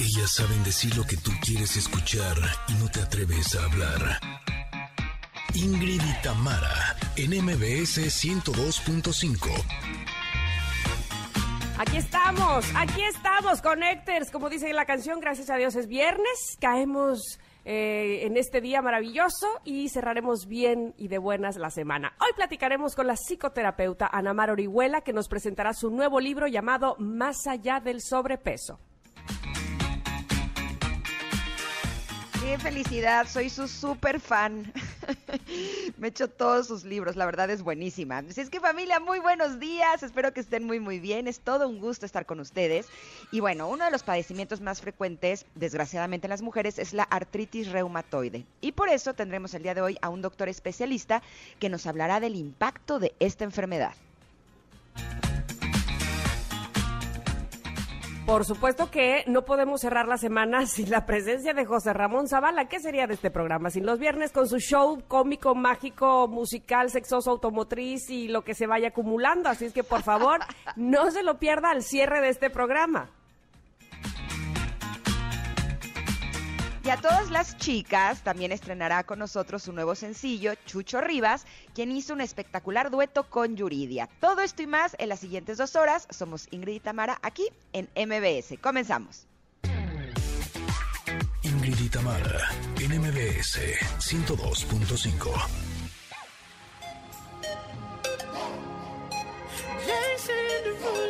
[0.00, 2.34] Ellas saben decir lo que tú quieres escuchar
[2.68, 4.18] y no te atreves a hablar.
[5.54, 9.50] Ingrid y Tamara, en MBS 102.5.
[11.76, 14.30] Aquí estamos, aquí estamos, Connectors.
[14.30, 16.56] Como dice la canción, gracias a Dios es viernes.
[16.62, 22.14] Caemos eh, en este día maravilloso y cerraremos bien y de buenas la semana.
[22.20, 26.96] Hoy platicaremos con la psicoterapeuta Ana Mar Orihuela, que nos presentará su nuevo libro llamado
[26.98, 28.80] Más allá del sobrepeso.
[32.50, 34.72] Qué felicidad, soy su súper fan.
[35.98, 38.18] Me echo todos sus libros, la verdad es buenísima.
[38.18, 41.68] Así es que familia, muy buenos días, espero que estén muy muy bien, es todo
[41.68, 42.88] un gusto estar con ustedes.
[43.30, 47.70] Y bueno, uno de los padecimientos más frecuentes, desgraciadamente en las mujeres, es la artritis
[47.70, 48.44] reumatoide.
[48.60, 51.22] Y por eso tendremos el día de hoy a un doctor especialista
[51.60, 53.94] que nos hablará del impacto de esta enfermedad.
[58.30, 62.68] Por supuesto que no podemos cerrar la semana sin la presencia de José Ramón Zavala.
[62.68, 67.32] ¿Qué sería de este programa sin los viernes con su show cómico, mágico, musical, sexoso,
[67.32, 69.48] automotriz y lo que se vaya acumulando?
[69.48, 70.38] Así es que por favor,
[70.76, 73.10] no se lo pierda al cierre de este programa.
[76.90, 81.92] Y a todas las chicas también estrenará con nosotros su nuevo sencillo, Chucho Rivas, quien
[81.92, 84.08] hizo un espectacular dueto con Yuridia.
[84.18, 86.08] Todo esto y más en las siguientes dos horas.
[86.10, 88.58] Somos Ingrid y Tamara aquí en MBS.
[88.60, 89.28] Comenzamos.
[91.44, 92.48] Ingrid y Tamara,
[92.80, 93.60] en MBS
[94.00, 95.70] 102.5.
[100.82, 101.09] over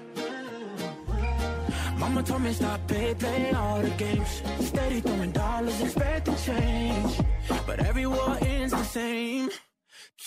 [2.01, 4.41] Mama told me stop play, play all the games.
[4.59, 7.19] Steady throwing dollars, expecting change.
[7.67, 9.49] But every war ends the same.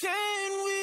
[0.01, 0.74] Can we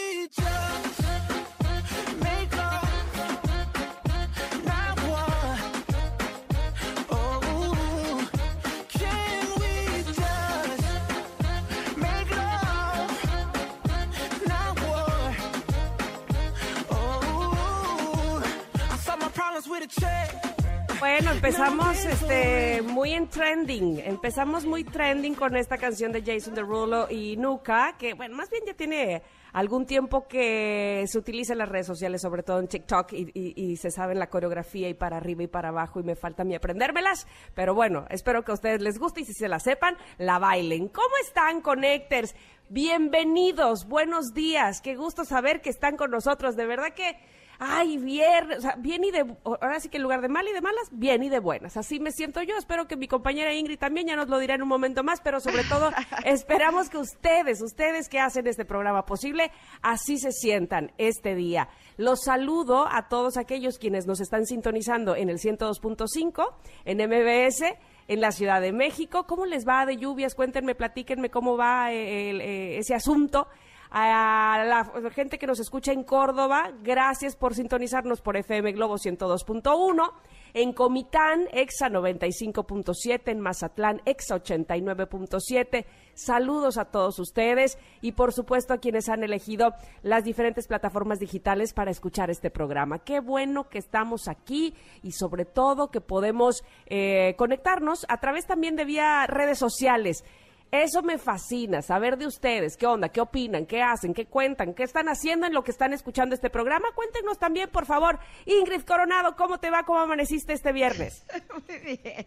[21.32, 24.00] Empezamos este muy en trending.
[24.00, 28.64] Empezamos muy trending con esta canción de Jason Derulo y Nuka, que bueno, más bien
[28.68, 33.14] ya tiene algún tiempo que se utiliza en las redes sociales, sobre todo en TikTok,
[33.14, 36.54] y, se sabe la coreografía y para arriba y para abajo, y me falta mí
[36.54, 37.26] aprendérmelas.
[37.56, 40.90] Pero bueno, espero que a ustedes les guste y si se la sepan, la bailen.
[40.90, 42.36] ¿Cómo están, Connectors?
[42.68, 44.82] Bienvenidos, buenos días.
[44.82, 46.56] Qué gusto saber que están con nosotros.
[46.56, 47.18] De verdad que
[47.64, 50.52] ay, bien, o sea, bien y de, ahora sí que en lugar de mal y
[50.52, 51.78] de malas, bien y de buenas.
[51.78, 52.58] Así me siento yo.
[52.58, 55.40] Espero que mi compañera Ingrid también ya nos lo dirá en un momento más, pero
[55.40, 55.92] sobre todo
[56.26, 59.52] esperamos que ustedes, ustedes que hacen este programa posible,
[59.84, 61.70] así se sientan este día.
[61.98, 66.54] Los saludo a todos aquellos quienes nos están sintonizando en el 102.5,
[66.86, 67.78] en MBS
[68.08, 69.28] en la Ciudad de México.
[69.28, 70.34] ¿Cómo les va de lluvias?
[70.34, 73.48] Cuéntenme, platíquenme cómo va el, el, ese asunto
[73.92, 80.12] a la gente que nos escucha en Córdoba, gracias por sintonizarnos por FM Globo 102.1,
[80.54, 85.86] en Comitán, EXA 95.7, en Mazatlán, EXA 89.7.
[86.14, 91.74] Saludos a todos ustedes y por supuesto a quienes han elegido las diferentes plataformas digitales
[91.74, 93.00] para escuchar este programa.
[93.00, 98.76] Qué bueno que estamos aquí y sobre todo que podemos eh, conectarnos a través también
[98.76, 100.24] de vía redes sociales.
[100.72, 104.84] Eso me fascina, saber de ustedes, qué onda, qué opinan, qué hacen, qué cuentan, qué
[104.84, 106.88] están haciendo en lo que están escuchando este programa.
[106.96, 108.20] Cuéntenos también, por favor.
[108.46, 109.84] Ingrid Coronado, ¿cómo te va?
[109.84, 111.26] ¿Cómo amaneciste este viernes?
[111.68, 112.26] Muy bien.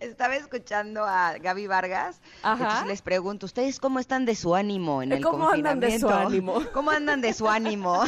[0.00, 2.22] Estaba escuchando a Gaby Vargas.
[2.42, 2.64] Ajá.
[2.64, 6.08] Entonces les pregunto, ¿ustedes cómo están de su ánimo en el ¿Cómo andan de su
[6.08, 6.62] ánimo?
[6.72, 8.02] ¿Cómo andan de su ánimo?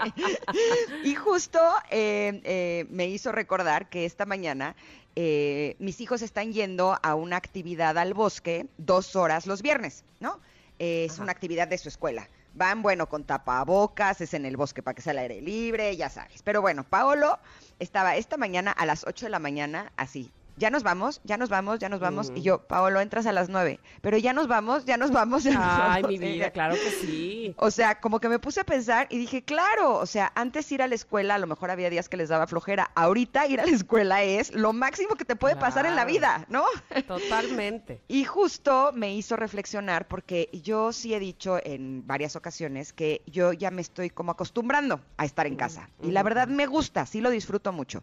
[1.04, 1.58] y justo
[1.90, 4.76] eh, eh, me hizo recordar que esta mañana
[5.16, 10.40] eh, mis hijos están yendo a una actividad al bosque dos horas los viernes, ¿no?
[10.78, 12.28] Eh, es una actividad de su escuela.
[12.54, 16.08] Van, bueno, con tapabocas, es en el bosque para que sea al aire libre, ya
[16.08, 16.42] sabes.
[16.42, 17.38] Pero bueno, Paolo
[17.78, 21.48] estaba esta mañana a las 8 de la mañana así, ya nos vamos, ya nos
[21.48, 22.30] vamos, ya nos vamos.
[22.34, 23.80] Y yo, Paolo, entras a las nueve.
[24.02, 25.42] Pero ya nos vamos, ya nos vamos.
[25.44, 26.18] ya nos Ay, vamos".
[26.20, 27.54] mi vida, claro que sí.
[27.56, 30.82] O sea, como que me puse a pensar y dije, claro, o sea, antes ir
[30.82, 32.90] a la escuela, a lo mejor había días que les daba flojera.
[32.94, 36.44] Ahorita ir a la escuela es lo máximo que te puede pasar en la vida,
[36.48, 36.64] ¿no?
[37.06, 38.00] Totalmente.
[38.08, 43.52] Y justo me hizo reflexionar porque yo sí he dicho en varias ocasiones que yo
[43.52, 45.88] ya me estoy como acostumbrando a estar en casa.
[46.02, 48.02] Y la verdad me gusta, sí lo disfruto mucho.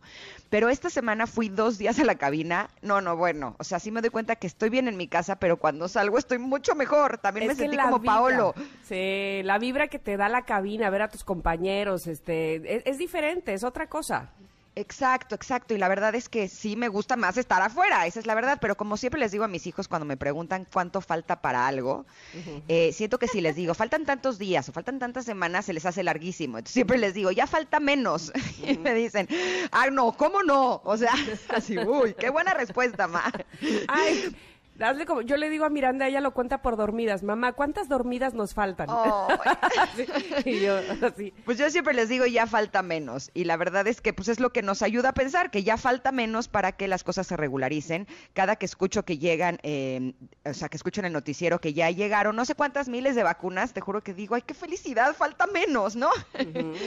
[0.50, 2.47] Pero esta semana fui dos días a la cabina.
[2.82, 5.38] No, no, bueno, o sea, sí me doy cuenta que estoy bien en mi casa,
[5.38, 7.18] pero cuando salgo estoy mucho mejor.
[7.18, 8.56] También me Es sentí como vibra, Paolo.
[8.84, 12.98] Sí, la vibra que te da la cabina, ver a tus compañeros, este, es, es
[12.98, 14.30] diferente, es otra cosa.
[14.78, 15.74] Exacto, exacto.
[15.74, 18.60] Y la verdad es que sí me gusta más estar afuera, esa es la verdad.
[18.62, 22.06] Pero como siempre les digo a mis hijos cuando me preguntan cuánto falta para algo,
[22.68, 25.86] eh, siento que si les digo, faltan tantos días o faltan tantas semanas, se les
[25.88, 26.60] hace larguísimo.
[26.60, 28.32] Entonces siempre les digo, ya falta menos.
[28.68, 29.28] Y me dicen,
[29.72, 30.82] ay, no, ¿cómo no?
[30.84, 31.14] O sea,
[31.50, 33.32] así, uy, qué buena respuesta, ma.
[33.88, 34.36] Ay,
[34.80, 37.24] hazle como, yo le digo a Miranda, ella lo cuenta por dormidas.
[37.24, 38.88] Mamá, ¿cuántas dormidas nos faltan?
[38.90, 39.28] Oh.
[39.96, 40.06] Sí,
[40.46, 41.34] y yo así.
[41.46, 43.32] Pues yo siempre les digo, ya falta menos.
[43.34, 45.78] Y la verdad es que pues es lo que nos ayuda a pensar, que ya
[45.78, 48.08] falta menos para que las cosas se regularicen.
[48.34, 50.14] Cada que escucho que llegan, eh,
[50.46, 53.24] o sea, que escucho en el noticiero que ya llegaron no sé cuántas miles de
[53.24, 56.10] vacunas, te juro que digo, ay, qué felicidad, falta menos, ¿no?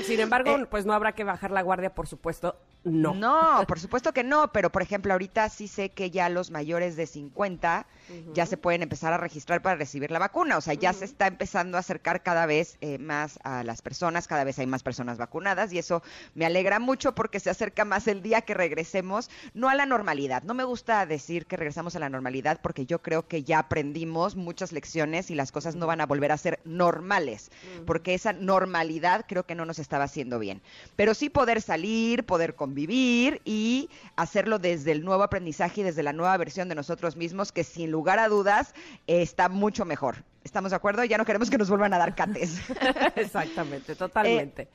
[0.04, 2.56] Sin embargo, pues no habrá que bajar la guardia, por supuesto.
[2.84, 3.14] No.
[3.14, 6.96] No, por supuesto que no, pero por ejemplo, ahorita sí sé que ya los mayores
[6.96, 7.86] de 50
[8.34, 11.26] ya se pueden empezar a registrar para recibir la vacuna, o sea, ya se está
[11.26, 15.18] empezando a acercar cada vez eh, más a las personas, cada vez hay más personas
[15.18, 16.02] vacunadas y eso
[16.34, 20.42] me alegra mucho porque se acerca más el día que regresemos, no a la normalidad.
[20.42, 24.36] No me gusta decir que regresamos a la normalidad porque yo creo que ya aprendimos
[24.36, 27.50] muchas lecciones y las cosas no van a volver a ser normales,
[27.86, 30.62] porque esa normalidad creo que no nos estaba haciendo bien.
[30.96, 36.12] Pero sí poder salir, poder convivir y hacerlo desde el nuevo aprendizaje y desde la
[36.12, 38.74] nueva versión de nosotros mismos, que sin lugar a dudas
[39.08, 40.22] eh, está mucho mejor.
[40.44, 41.02] ¿Estamos de acuerdo?
[41.02, 42.60] Ya no queremos que nos vuelvan a dar cates.
[43.16, 44.68] Exactamente, totalmente.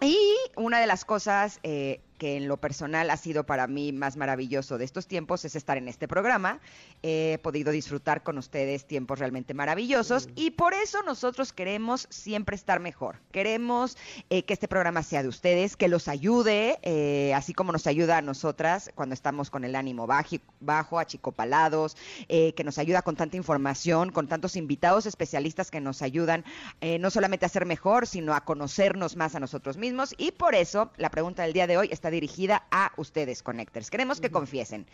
[0.00, 0.16] Y
[0.54, 4.78] una de las cosas eh, que en lo personal ha sido para mí más maravilloso
[4.78, 6.60] de estos tiempos es estar en este programa.
[7.02, 12.80] He podido disfrutar con ustedes tiempos realmente maravillosos y por eso nosotros queremos siempre estar
[12.80, 13.16] mejor.
[13.32, 13.96] Queremos
[14.30, 18.18] eh, que este programa sea de ustedes, que los ayude, eh, así como nos ayuda
[18.18, 21.96] a nosotras cuando estamos con el ánimo baji- bajo, achicopalados,
[22.28, 26.44] eh, que nos ayuda con tanta información, con tantos invitados especialistas que nos ayudan
[26.80, 30.14] eh, no solamente a ser mejor, sino a conocernos más a nosotros mismos.
[30.16, 33.88] Y por eso la pregunta del día de hoy está dirigida a ustedes, Connectors.
[33.88, 34.84] Queremos que confiesen.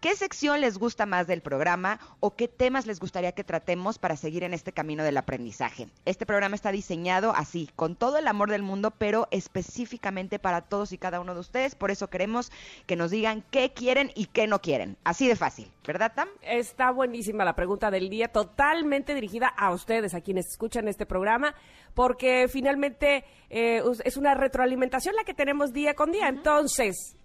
[0.00, 4.14] ¿Qué sección les gusta más del programa o qué temas les gustaría que tratemos para
[4.14, 5.88] seguir en este camino del aprendizaje?
[6.04, 10.92] Este programa está diseñado así, con todo el amor del mundo, pero específicamente para todos
[10.92, 11.74] y cada uno de ustedes.
[11.74, 12.52] Por eso queremos
[12.86, 14.96] que nos digan qué quieren y qué no quieren.
[15.02, 16.28] Así de fácil, ¿verdad, Tam?
[16.40, 21.52] Está buenísima la pregunta del día, totalmente dirigida a ustedes, a quienes escuchan este programa,
[21.94, 26.28] porque finalmente eh, es una retroalimentación la que tenemos día con día.
[26.28, 26.59] Entonces,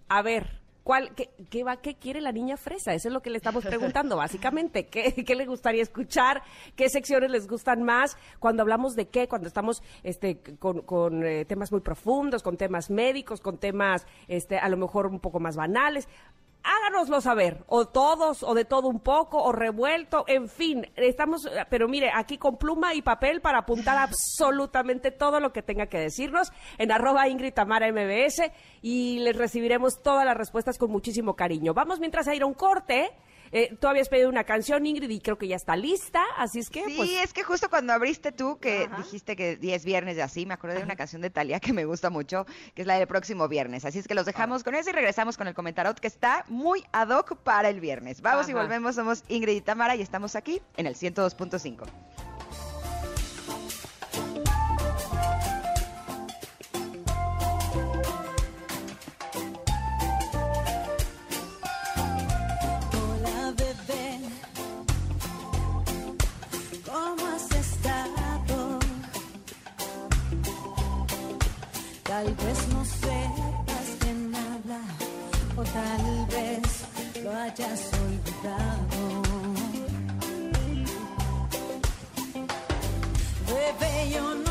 [0.08, 2.94] a ver, ¿cuál, qué, qué va, ¿qué quiere la niña fresa?
[2.94, 4.86] Eso es lo que le estamos preguntando, básicamente.
[4.86, 6.42] ¿Qué, qué le gustaría escuchar?
[6.74, 8.16] ¿Qué secciones les gustan más?
[8.38, 12.90] Cuando hablamos de qué, cuando estamos este, con, con, eh, temas muy profundos, con temas
[12.90, 16.08] médicos, con temas este, a lo mejor un poco más banales
[16.66, 21.88] háganoslo saber, o todos, o de todo un poco, o revuelto, en fin, estamos, pero
[21.88, 26.52] mire, aquí con pluma y papel para apuntar absolutamente todo lo que tenga que decirnos
[26.78, 28.50] en arroba Ingrid MBS
[28.82, 31.72] y les recibiremos todas las respuestas con muchísimo cariño.
[31.72, 33.12] Vamos mientras a ir a un corte.
[33.58, 36.68] Eh, tú habías pedido una canción, Ingrid, y creo que ya está lista, así es
[36.68, 40.20] que, Sí, pues, es que justo cuando abriste tú, que dijiste que 10 viernes y
[40.20, 42.44] así, me acordé de una canción de Talia que me gusta mucho,
[42.74, 43.86] que es la del próximo viernes.
[43.86, 46.84] Así es que los dejamos con eso y regresamos con el comentarot que está muy
[46.92, 48.20] ad hoc para el viernes.
[48.20, 51.86] Vamos y volvemos, somos Ingrid y Tamara y estamos aquí en el 102.5.
[72.06, 74.80] Tal vez no sepas quién habla
[75.56, 76.62] o tal vez
[77.24, 79.22] lo hayas olvidado.
[83.48, 84.45] Bebé, yo no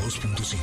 [0.00, 0.56] 102.5.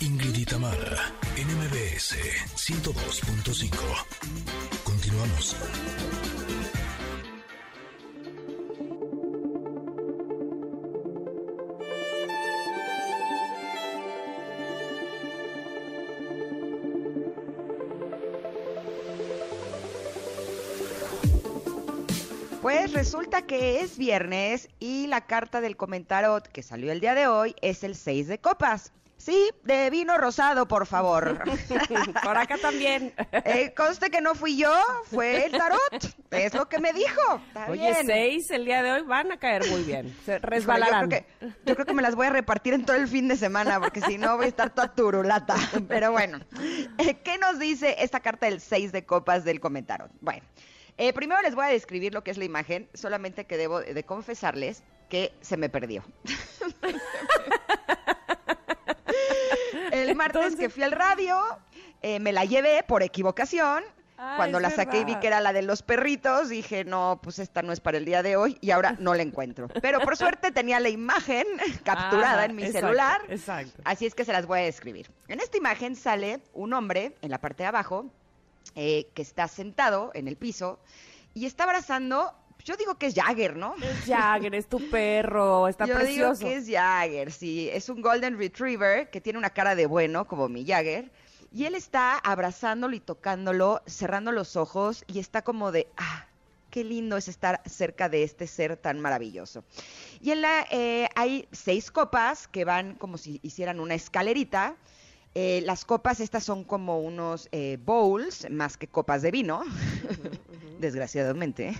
[0.00, 2.16] Ingrid y Tamara, en MBS
[2.56, 3.70] 102.5.
[4.82, 5.56] Continuamos.
[22.64, 27.26] Pues resulta que es viernes y la carta del comentarot que salió el día de
[27.26, 28.90] hoy es el 6 de copas.
[29.18, 31.44] Sí, de vino rosado, por favor.
[32.24, 33.12] Por acá también.
[33.32, 34.72] Eh, conste que no fui yo,
[35.10, 36.16] fue el tarot.
[36.30, 37.38] Es lo que me dijo.
[37.48, 38.06] Está Oye, bien.
[38.06, 40.16] seis el día de hoy van a caer muy bien.
[40.24, 41.02] Se resbalarán.
[41.02, 43.28] Yo creo, que, yo creo que me las voy a repartir en todo el fin
[43.28, 45.54] de semana, porque si no voy a estar toda turulata.
[45.86, 46.40] Pero bueno,
[46.96, 50.08] eh, ¿qué nos dice esta carta del 6 de copas del comentario?
[50.22, 50.42] Bueno,
[50.98, 54.04] eh, primero les voy a describir lo que es la imagen, solamente que debo de
[54.04, 56.04] confesarles que se me perdió.
[59.92, 61.40] el martes Entonces- que fui al radio,
[62.02, 63.84] eh, me la llevé por equivocación.
[64.16, 67.40] Ah, Cuando la saqué y vi que era la de los perritos, dije, no, pues
[67.40, 69.66] esta no es para el día de hoy y ahora no la encuentro.
[69.82, 71.44] Pero por suerte tenía la imagen
[71.84, 73.20] capturada Ajá, en mi exacto, celular.
[73.28, 73.82] Exacto.
[73.84, 75.10] Así es que se las voy a describir.
[75.26, 78.06] En esta imagen sale un hombre en la parte de abajo
[78.74, 80.78] eh, que está sentado en el piso
[81.34, 82.32] y está abrazando,
[82.64, 83.74] yo digo que es Jagger, ¿no?
[83.82, 86.38] Es Jagger, es tu perro, está Yo precioso.
[86.38, 87.68] digo que es Jagger, sí.
[87.72, 91.10] Es un Golden Retriever que tiene una cara de bueno, como mi Jagger.
[91.52, 96.26] Y él está abrazándolo y tocándolo, cerrando los ojos y está como de, ah,
[96.70, 99.62] qué lindo es estar cerca de este ser tan maravilloso.
[100.20, 104.74] Y en la, eh, hay seis copas que van como si hicieran una escalerita.
[105.36, 109.62] Eh, las copas estas son como unos eh, bowls, más que copas de vino,
[110.78, 111.74] desgraciadamente.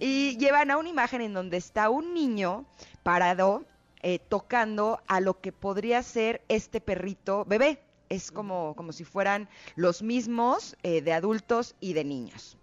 [0.00, 2.66] y llevan a una imagen en donde está un niño
[3.02, 3.64] parado
[4.02, 7.82] eh, tocando a lo que podría ser este perrito bebé.
[8.08, 12.56] Es como, como si fueran los mismos de adultos y de niños.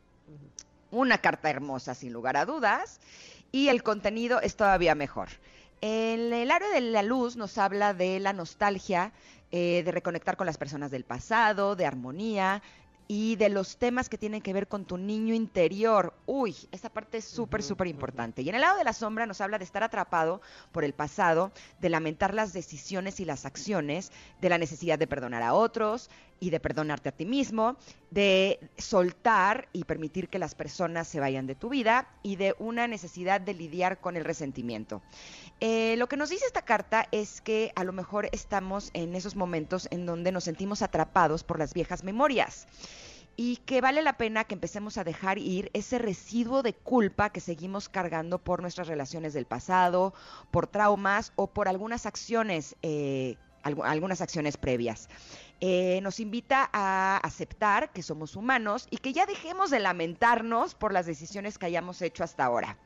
[0.92, 3.00] Una carta hermosa, sin lugar a dudas,
[3.54, 5.30] y el contenido es todavía mejor.
[5.80, 9.12] En el área de la luz nos habla de la nostalgia,
[9.52, 12.62] eh, de reconectar con las personas del pasado, de armonía
[13.08, 16.14] y de los temas que tienen que ver con tu niño interior.
[16.26, 18.42] Uy, esa parte es súper, súper importante.
[18.42, 21.52] Y en el lado de la sombra nos habla de estar atrapado por el pasado,
[21.80, 24.12] de lamentar las decisiones y las acciones,
[24.42, 27.78] de la necesidad de perdonar a otros y de perdonarte a ti mismo,
[28.12, 32.88] de soltar y permitir que las personas se vayan de tu vida y de una
[32.88, 35.02] necesidad de lidiar con el resentimiento.
[35.60, 39.36] Eh, lo que nos dice esta carta es que a lo mejor estamos en esos
[39.36, 42.68] momentos en donde nos sentimos atrapados por las viejas memorias
[43.40, 47.40] y que vale la pena que empecemos a dejar ir ese residuo de culpa que
[47.40, 50.14] seguimos cargando por nuestras relaciones del pasado,
[50.50, 55.08] por traumas o por algunas acciones, eh, algu- algunas acciones previas.
[55.60, 60.94] Eh, nos invita a aceptar que somos humanos y que ya dejemos de lamentarnos por
[60.94, 62.78] las decisiones que hayamos hecho hasta ahora.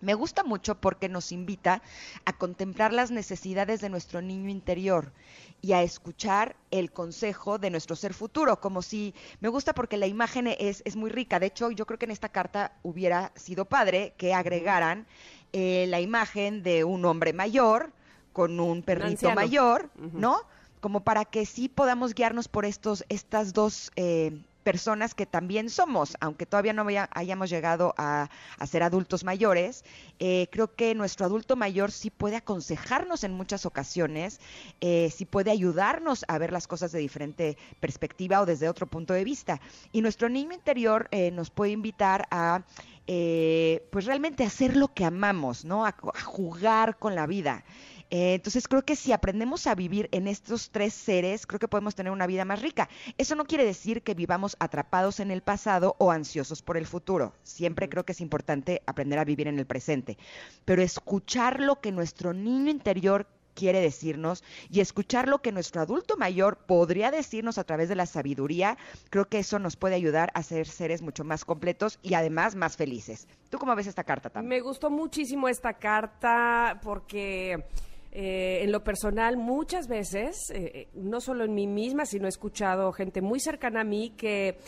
[0.00, 1.82] Me gusta mucho porque nos invita
[2.24, 5.12] a contemplar las necesidades de nuestro niño interior
[5.60, 10.06] y a escuchar el consejo de nuestro ser futuro, como si me gusta porque la
[10.06, 11.38] imagen es, es muy rica.
[11.38, 15.06] De hecho, yo creo que en esta carta hubiera sido padre que agregaran
[15.52, 17.92] eh, la imagen de un hombre mayor
[18.32, 19.34] con un perrito anciano.
[19.36, 19.90] mayor.
[19.94, 20.40] ¿no?
[20.82, 26.16] Como para que sí podamos guiarnos por estos, estas dos eh, personas que también somos,
[26.20, 28.28] aunque todavía no hayamos llegado a,
[28.66, 29.84] ser adultos mayores,
[30.18, 34.40] eh, creo que nuestro adulto mayor sí puede aconsejarnos en muchas ocasiones,
[34.80, 39.14] eh, sí puede ayudarnos a ver las cosas de diferente perspectiva o desde otro punto
[39.14, 39.60] de vista.
[39.92, 42.62] Y nuestro niño interior eh, nos puede invitar a,
[43.04, 45.84] pues realmente hacer lo que amamos, ¿no?
[45.84, 47.64] A jugar con la vida.
[48.12, 51.94] Eh, entonces creo que si aprendemos a vivir en estos tres seres, creo que podemos
[51.94, 52.90] tener una vida más rica.
[53.16, 57.32] Eso no quiere decir que vivamos atrapados en el pasado o ansiosos por el futuro.
[57.42, 60.18] Siempre creo que es importante aprender a vivir en el presente.
[60.66, 66.18] Pero escuchar lo que nuestro niño interior quiere decirnos y escuchar lo que nuestro adulto
[66.18, 68.76] mayor podría decirnos a través de la sabiduría,
[69.08, 72.76] creo que eso nos puede ayudar a ser seres mucho más completos y además más
[72.76, 73.26] felices.
[73.48, 74.48] ¿Tú cómo ves esta carta también?
[74.50, 77.64] Me gustó muchísimo esta carta porque
[78.12, 82.92] eh, en lo personal muchas veces, eh, no solo en mí misma, sino he escuchado
[82.92, 84.58] gente muy cercana a mí que,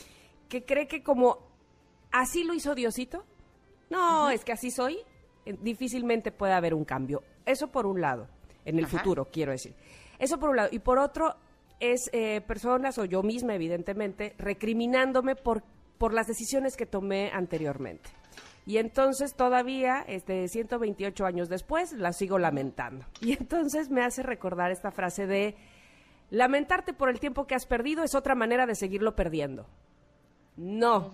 [0.49, 1.39] que cree que como
[2.11, 3.25] así lo hizo Diosito,
[3.91, 4.99] no, es que así soy,
[5.45, 7.23] eh, difícilmente puede haber un cambio.
[7.45, 8.29] Eso por un lado,
[8.65, 8.99] en el Ajá.
[8.99, 9.75] futuro, quiero decir.
[10.19, 10.69] Eso por un lado.
[10.73, 11.37] Y por otro,
[11.81, 15.63] es eh, personas, o yo misma evidentemente, recriminándome por,
[15.99, 18.11] por las decisiones que tomé anteriormente.
[18.67, 23.05] Y entonces todavía, este, 128 años después, la sigo lamentando.
[23.21, 25.57] Y entonces me hace recordar esta frase de,
[26.31, 29.67] lamentarte por el tiempo que has perdido es otra manera de seguirlo perdiendo.
[30.57, 31.13] No.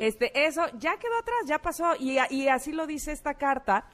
[0.00, 1.94] este, eso ya quedó atrás, ya pasó.
[1.98, 3.86] Y, y así lo dice esta carta.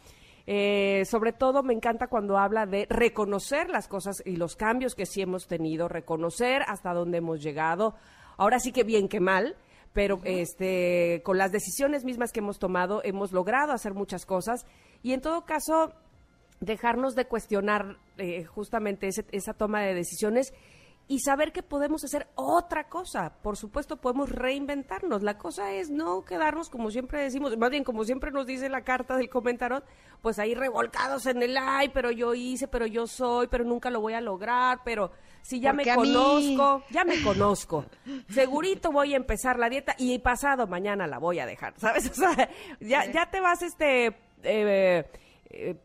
[0.46, 5.06] Eh, sobre todo me encanta cuando habla de reconocer las cosas y los cambios que
[5.06, 7.94] sí hemos tenido, reconocer hasta dónde hemos llegado.
[8.36, 9.56] Ahora sí que bien que mal,
[9.94, 14.66] pero este, con las decisiones mismas que hemos tomado hemos logrado hacer muchas cosas.
[15.02, 15.94] Y en todo caso
[16.60, 20.52] dejarnos de cuestionar eh, justamente ese- esa toma de decisiones
[21.06, 23.34] y saber que podemos hacer otra cosa.
[23.42, 25.23] Por supuesto, podemos reinventarnos.
[25.23, 28.84] La cosa es no quedarnos, como siempre decimos, más bien como siempre nos dice la
[28.84, 29.82] carta del comentario,
[30.23, 34.00] pues ahí revolcados en el ay, pero yo hice, pero yo soy, pero nunca lo
[34.00, 35.11] voy a lograr, pero
[35.42, 37.84] si ya Porque me mí- conozco, ya me conozco.
[38.30, 42.11] Segurito voy a empezar la dieta y pasado mañana la voy a dejar, ¿sabes?
[42.11, 42.49] O sea,
[42.80, 44.06] ya, ya te vas este...
[44.42, 45.04] eh,
[45.50, 45.76] eh,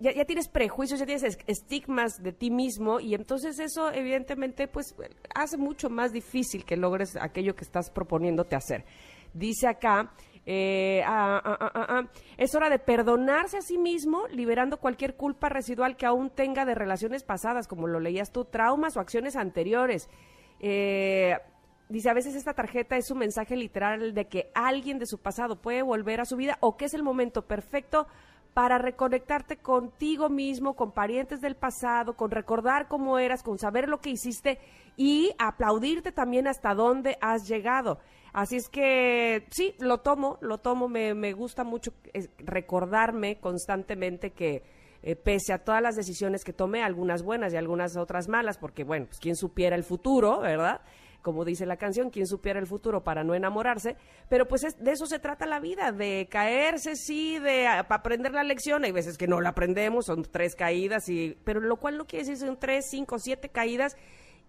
[0.00, 4.94] ya, tienes prejuicios, ya tienes es- estigmas de ti mismo y entonces eso evidentemente pues
[5.34, 8.84] hace mucho más difícil que logres aquello que estás proponiéndote hacer.
[9.34, 10.12] Dice acá,
[10.46, 12.02] eh, ah, ah, ah,
[12.38, 16.74] es hora de perdonarse a sí mismo, liberando cualquier culpa residual que aún tenga de
[16.74, 20.08] relaciones pasadas, como lo leías tú, traumas o acciones anteriores.
[20.60, 21.34] Eh,
[21.88, 25.62] Dice, a veces esta tarjeta es un mensaje literal de que alguien de su pasado
[25.62, 28.08] puede volver a su vida o que es el momento perfecto
[28.56, 34.00] para reconectarte contigo mismo, con parientes del pasado, con recordar cómo eras, con saber lo
[34.00, 34.58] que hiciste
[34.96, 37.98] y aplaudirte también hasta dónde has llegado.
[38.32, 44.30] Así es que sí, lo tomo, lo tomo, me, me gusta mucho eh, recordarme constantemente
[44.30, 44.62] que
[45.02, 48.84] eh, pese a todas las decisiones que tomé, algunas buenas y algunas otras malas, porque
[48.84, 50.80] bueno, pues quién supiera el futuro, ¿verdad?
[51.26, 53.96] Como dice la canción, quién supiera el futuro para no enamorarse,
[54.28, 58.30] pero pues es- de eso se trata la vida, de caerse, sí, de a- aprender
[58.30, 61.98] la lección, hay veces que no la aprendemos, son tres caídas, y, pero lo cual
[61.98, 63.96] no quiere decir son tres, cinco, siete caídas,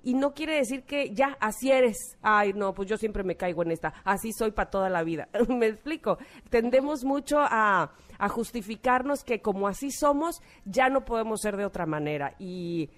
[0.04, 1.97] y no quiere decir que ya así eres.
[2.21, 3.95] Ay, no, pues yo siempre me caigo en esta.
[4.04, 5.30] Así soy para toda la vida.
[5.49, 6.19] me explico.
[6.51, 11.88] Tendemos mucho a, a justificarnos que como así somos, ya no podemos ser de otra
[11.88, 12.36] manera.
[12.38, 12.91] Y,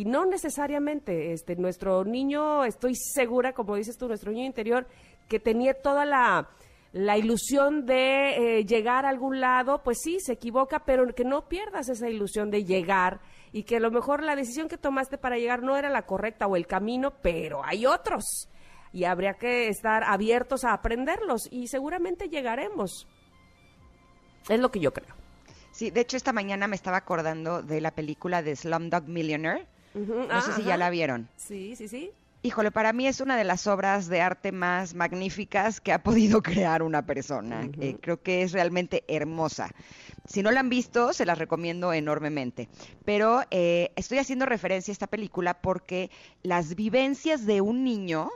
[0.00, 1.34] y no necesariamente.
[1.34, 4.86] Este, nuestro niño, estoy segura, como dices tú, nuestro niño interior,
[5.28, 6.48] que tenía toda la
[6.92, 11.48] la ilusión de eh, llegar a algún lado, pues sí, se equivoca, pero que no
[11.48, 13.20] pierdas esa ilusión de llegar
[13.52, 16.48] y que a lo mejor la decisión que tomaste para llegar no era la correcta
[16.48, 18.48] o el camino, pero hay otros
[18.92, 23.06] y habría que estar abiertos a aprenderlos y seguramente llegaremos.
[24.48, 25.14] Es lo que yo creo.
[25.70, 29.68] Sí, de hecho esta mañana me estaba acordando de la película de Slumdog Millionaire.
[29.94, 31.28] No sé ah, si ya la vieron.
[31.36, 32.12] Sí, sí, sí.
[32.42, 36.42] Híjole, para mí es una de las obras de arte más magníficas que ha podido
[36.42, 37.68] crear una persona.
[37.78, 39.70] Eh, creo que es realmente hermosa.
[40.26, 42.70] Si no la han visto, se las recomiendo enormemente.
[43.04, 46.10] Pero eh, estoy haciendo referencia a esta película porque
[46.42, 48.30] las vivencias de un niño.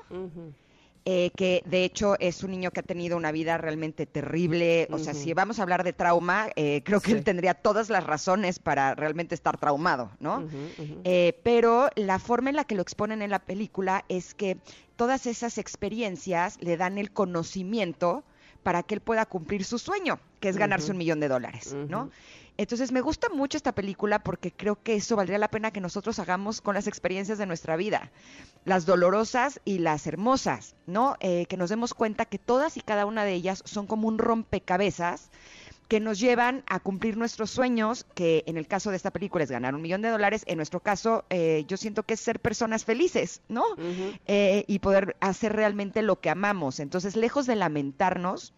[1.06, 4.98] Eh, que de hecho es un niño que ha tenido una vida realmente terrible, o
[4.98, 7.16] sea, si vamos a hablar de trauma, eh, creo que Sí.
[7.16, 10.46] él tendría todas las razones para realmente estar traumado, ¿no?
[11.04, 14.56] Eh, pero la forma en la que lo exponen en la película es que
[14.96, 18.24] todas esas experiencias le dan el conocimiento
[18.62, 22.10] para que él pueda cumplir su sueño, que es ganarse un millón de dólares, ¿no?
[22.56, 26.18] Entonces me gusta mucho esta película porque creo que eso valdría la pena que nosotros
[26.18, 28.12] hagamos con las experiencias de nuestra vida,
[28.64, 31.16] las dolorosas y las hermosas, ¿no?
[31.20, 34.18] Eh, que nos demos cuenta que todas y cada una de ellas son como un
[34.18, 35.30] rompecabezas
[35.88, 39.50] que nos llevan a cumplir nuestros sueños, que en el caso de esta película es
[39.50, 42.84] ganar un millón de dólares, en nuestro caso eh, yo siento que es ser personas
[42.84, 43.64] felices, ¿no?
[44.26, 46.80] Eh, y poder hacer realmente lo que amamos.
[46.80, 48.54] Entonces, lejos de lamentarnos,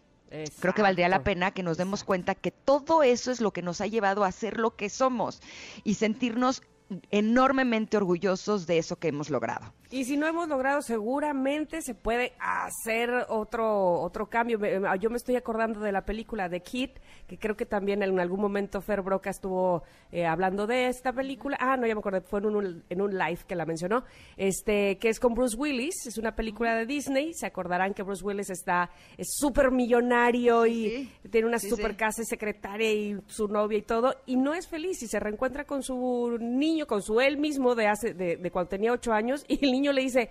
[0.61, 3.63] creo que valdría la pena que nos demos cuenta que todo eso es lo que
[3.63, 5.41] nos ha llevado a ser lo que somos
[5.85, 6.63] y sentirnos
[7.11, 9.73] enormemente orgullosos de eso que hemos logrado.
[9.91, 14.59] Y si no hemos logrado, seguramente se puede hacer otro otro cambio.
[14.97, 16.91] Yo me estoy acordando de la película de Kid,
[17.29, 21.57] que creo que también en algún momento Fer Broca estuvo eh, hablando de esta película.
[21.61, 24.05] Ah, no, ya me acordé, fue en un, en un live que la mencionó,
[24.37, 27.33] este que es con Bruce Willis, es una película de Disney.
[27.33, 32.23] Se acordarán que Bruce Willis está es súper millonario y tiene una Sí, super casa
[32.23, 35.83] y secretaria y su novia y todo, y no es feliz y se reencuentra con
[35.83, 39.65] su niño, con su él mismo de hace de, de cuando tenía ocho años, y
[39.65, 40.31] el niño le dice,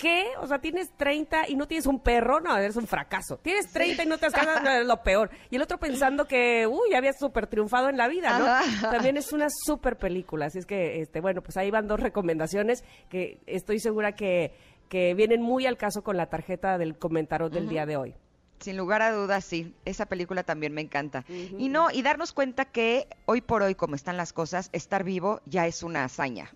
[0.00, 0.24] ¿qué?
[0.40, 3.36] O sea, tienes 30 y no tienes un perro, no, eres un fracaso.
[3.38, 5.30] Tienes 30 y no te has casado, no, es lo peor.
[5.50, 8.46] Y el otro pensando que, uy, había súper triunfado en la vida, ¿no?
[8.46, 8.90] Ajá.
[8.92, 12.82] También es una súper película, así es que, este, bueno, pues ahí van dos recomendaciones
[13.10, 14.54] que estoy segura que,
[14.88, 18.14] que vienen muy al caso con la tarjeta del comentario del día de hoy.
[18.60, 19.74] Sin lugar a dudas, sí.
[19.84, 21.24] Esa película también me encanta.
[21.28, 25.40] Y no, y darnos cuenta que hoy por hoy, como están las cosas, estar vivo
[25.46, 26.52] ya es una hazaña.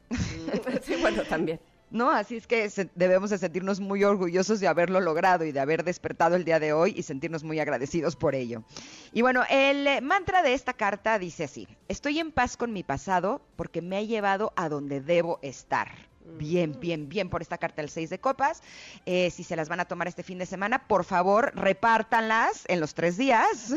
[0.82, 1.60] Sí, bueno, también.
[1.90, 2.10] ¿No?
[2.10, 6.34] Así es que debemos de sentirnos muy orgullosos de haberlo logrado y de haber despertado
[6.34, 8.64] el día de hoy y sentirnos muy agradecidos por ello.
[9.12, 12.82] Y bueno, el eh, mantra de esta carta dice así, estoy en paz con mi
[12.82, 15.88] pasado porque me ha llevado a donde debo estar.
[16.24, 18.62] Bien, bien, bien por esta carta del 6 de copas.
[19.04, 22.80] Eh, si se las van a tomar este fin de semana, por favor, repártanlas en
[22.80, 23.74] los tres días,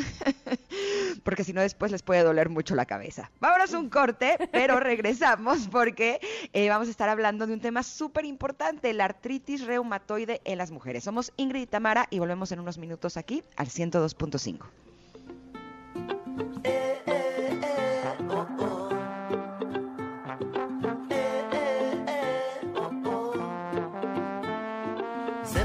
[1.24, 3.32] porque si no después les puede doler mucho la cabeza.
[3.40, 6.20] Vámonos a un corte, pero regresamos porque
[6.54, 10.72] eh, vamos a estar hablando de un tema súper importante, la artritis reumatoide en las
[10.72, 11.04] mujeres.
[11.04, 14.66] Somos Ingrid y Tamara y volvemos en unos minutos aquí al 102.5.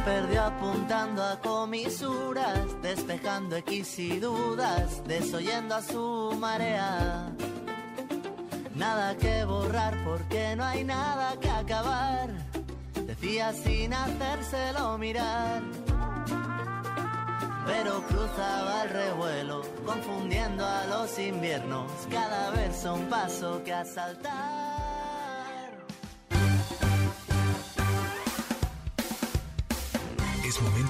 [0.04, 7.32] perdió apuntando a comisuras, despejando X y dudas, desoyendo a su marea.
[8.74, 12.30] Nada que borrar porque no hay nada que acabar,
[13.06, 15.62] decía sin hacérselo mirar.
[17.66, 24.61] Pero cruzaba el revuelo, confundiendo a los inviernos, cada vez un paso que asaltar.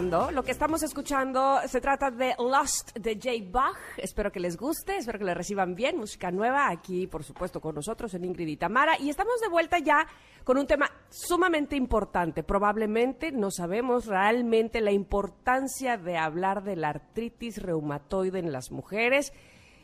[0.00, 3.76] Lo que estamos escuchando se trata de Lost de Jay Bach.
[3.96, 5.96] Espero que les guste, espero que le reciban bien.
[5.96, 8.92] Música nueva aquí, por supuesto, con nosotros en Ingrid y Tamara.
[9.00, 10.06] Y estamos de vuelta ya
[10.44, 12.44] con un tema sumamente importante.
[12.44, 19.32] Probablemente no sabemos realmente la importancia de hablar de la artritis reumatoide en las mujeres.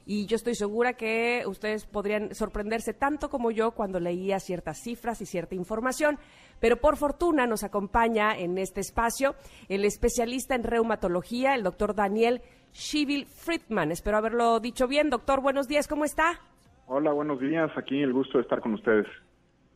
[0.06, 5.20] Y yo estoy segura que ustedes podrían sorprenderse tanto como yo cuando leía ciertas cifras
[5.22, 6.18] y cierta información.
[6.60, 9.34] Pero por fortuna nos acompaña en este espacio
[9.68, 13.92] el especialista en reumatología, el doctor Daniel Shivil Friedman.
[13.92, 15.08] Espero haberlo dicho bien.
[15.08, 16.40] Doctor, buenos días, ¿cómo está?
[16.86, 17.70] Hola, buenos días.
[17.76, 19.06] Aquí el gusto de estar con ustedes.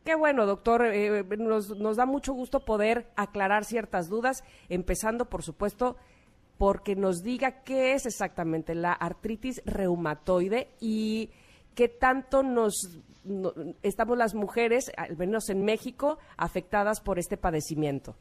[0.05, 0.85] Qué bueno, doctor.
[0.85, 5.97] Eh, nos, nos da mucho gusto poder aclarar ciertas dudas, empezando, por supuesto,
[6.59, 11.29] porque nos diga qué es exactamente la artritis reumatoide y
[11.73, 18.15] qué tanto nos no- estamos las mujeres, al menos en México, afectadas por este padecimiento.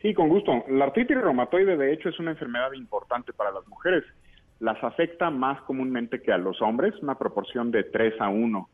[0.00, 0.64] Sí, con gusto.
[0.68, 4.02] La artritis reumatoide, de hecho, es una enfermedad importante para las mujeres.
[4.58, 8.68] Las afecta más comúnmente que a los hombres, una proporción de 3 a 1.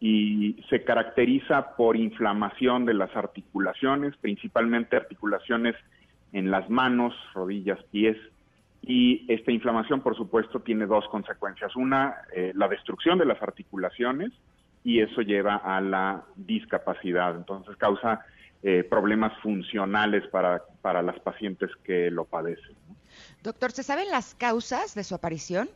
[0.00, 5.74] Y se caracteriza por inflamación de las articulaciones, principalmente articulaciones
[6.36, 8.18] en las manos, rodillas, pies.
[8.82, 11.74] Y esta inflamación, por supuesto, tiene dos consecuencias.
[11.74, 14.32] Una, eh, la destrucción de las articulaciones
[14.84, 17.34] y eso lleva a la discapacidad.
[17.34, 18.20] Entonces causa
[18.62, 22.76] eh, problemas funcionales para, para las pacientes que lo padecen.
[22.86, 22.96] ¿no?
[23.42, 25.68] Doctor, ¿se saben las causas de su aparición?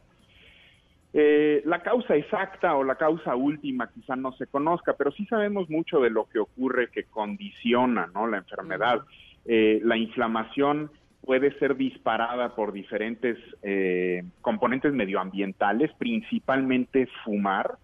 [1.15, 5.71] Eh, la causa exacta o la causa última quizá no se conozca, pero sí sabemos
[5.71, 8.27] mucho de lo que ocurre que condiciona ¿no?
[8.27, 9.01] la enfermedad.
[9.47, 10.91] Eh, la inflamación
[11.25, 17.77] puede ser disparada por diferentes eh, componentes medioambientales, principalmente fumar.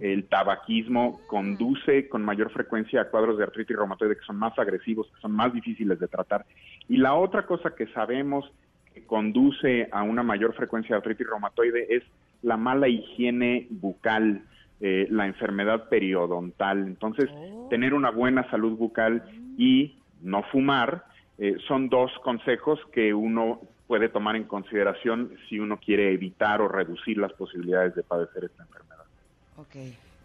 [0.00, 5.08] El tabaquismo conduce con mayor frecuencia a cuadros de artritis reumatoide que son más agresivos,
[5.08, 6.46] que son más difíciles de tratar.
[6.88, 8.48] Y la otra cosa que sabemos
[8.94, 12.04] que conduce a una mayor frecuencia de artritis reumatoide es
[12.42, 14.42] la mala higiene bucal,
[14.80, 16.86] eh, la enfermedad periodontal.
[16.86, 17.28] Entonces,
[17.68, 19.24] tener una buena salud bucal
[19.58, 21.04] y no fumar
[21.38, 26.68] eh, son dos consejos que uno puede tomar en consideración si uno quiere evitar o
[26.68, 29.04] reducir las posibilidades de padecer esta enfermedad.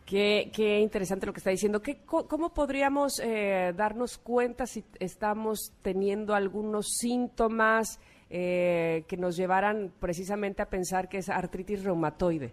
[0.06, 1.82] Qué, qué interesante lo que está diciendo.
[1.82, 9.36] ¿Qué, co- ¿Cómo podríamos eh, darnos cuenta si estamos teniendo algunos síntomas eh, que nos
[9.36, 12.52] llevaran precisamente a pensar que es artritis reumatoide?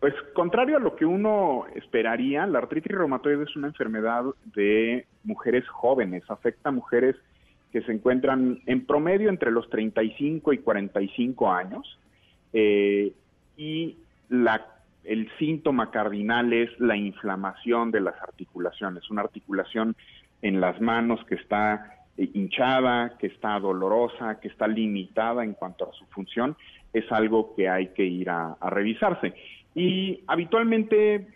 [0.00, 4.22] Pues contrario a lo que uno esperaría, la artritis reumatoide es una enfermedad
[4.54, 7.16] de mujeres jóvenes, afecta a mujeres
[7.72, 11.98] que se encuentran en promedio entre los 35 y 45 años.
[12.52, 13.12] Eh,
[13.56, 13.96] y
[14.28, 14.66] la,
[15.04, 19.96] el síntoma cardinal es la inflamación de las articulaciones, una articulación
[20.42, 25.90] en las manos que está eh, hinchada, que está dolorosa, que está limitada en cuanto
[25.90, 26.56] a su función,
[26.92, 29.34] es algo que hay que ir a, a revisarse.
[29.74, 31.26] Y habitualmente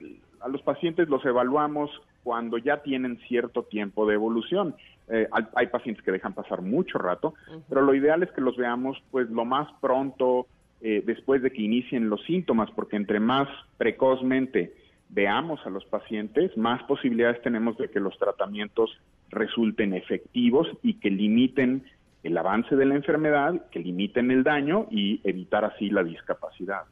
[0.41, 1.91] a los pacientes los evaluamos
[2.23, 4.75] cuando ya tienen cierto tiempo de evolución.
[5.09, 7.35] Eh, hay, pacientes que dejan pasar mucho rato,
[7.69, 10.47] pero lo ideal es que los veamos pues lo más pronto
[10.81, 14.73] eh, después de que inicien los síntomas, porque entre más precozmente
[15.09, 18.99] veamos a los pacientes, más posibilidades tenemos de que los tratamientos
[19.31, 21.85] resulten efectivos y que limiten
[22.23, 26.83] el avance de la enfermedad, que limiten el daño y evitar así la discapacidad.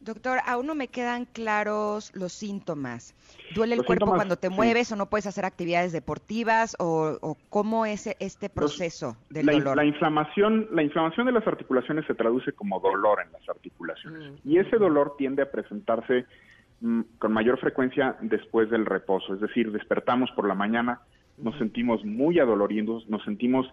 [0.00, 3.14] Doctor, aún no me quedan claros los síntomas.
[3.54, 4.54] ¿Duele el Los cuerpo síntomas, cuando te sí.
[4.54, 6.74] mueves o no puedes hacer actividades deportivas?
[6.78, 9.76] ¿O, o cómo es este proceso del la, dolor?
[9.76, 14.58] la inflamación, la inflamación de las articulaciones se traduce como dolor en las articulaciones y
[14.58, 16.24] ese dolor tiende a presentarse
[16.80, 21.00] mm, con mayor frecuencia después del reposo, es decir, despertamos por la mañana,
[21.36, 23.66] nos sentimos muy adoloridos, nos sentimos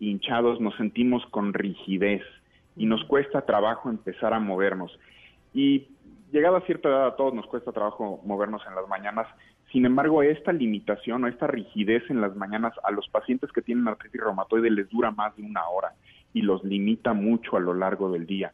[0.00, 2.22] hinchados, nos sentimos con rigidez
[2.76, 4.98] y nos cuesta trabajo empezar a movernos.
[5.54, 5.86] Y
[6.32, 9.28] llegada a cierta edad a todos nos cuesta trabajo movernos en las mañanas.
[9.72, 13.88] Sin embargo, esta limitación o esta rigidez en las mañanas a los pacientes que tienen
[13.88, 15.92] artritis reumatoide les dura más de una hora
[16.32, 18.52] y los limita mucho a lo largo del día.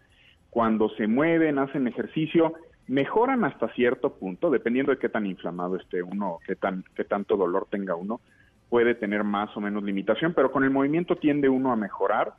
[0.50, 2.54] Cuando se mueven, hacen ejercicio,
[2.86, 7.36] mejoran hasta cierto punto, dependiendo de qué tan inflamado esté uno qué, tan, qué tanto
[7.36, 8.20] dolor tenga uno,
[8.68, 12.34] puede tener más o menos limitación, pero con el movimiento tiende uno a mejorar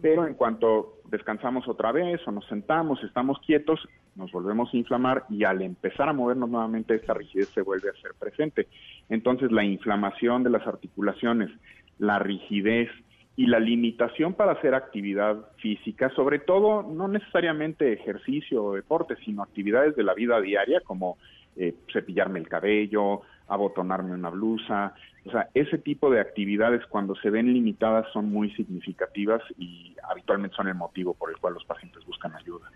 [0.00, 3.80] pero en cuanto descansamos otra vez o nos sentamos, estamos quietos,
[4.14, 8.02] nos volvemos a inflamar y al empezar a movernos nuevamente esta rigidez se vuelve a
[8.02, 8.68] ser presente.
[9.08, 11.50] Entonces la inflamación de las articulaciones,
[11.98, 12.90] la rigidez
[13.36, 19.42] y la limitación para hacer actividad física, sobre todo no necesariamente ejercicio o deporte, sino
[19.42, 21.18] actividades de la vida diaria como
[21.56, 24.94] eh, cepillarme el cabello, abotonarme una blusa,
[25.26, 30.56] o sea, ese tipo de actividades cuando se ven limitadas son muy significativas y habitualmente
[30.56, 32.70] son el motivo por el cual los pacientes buscan ayuda.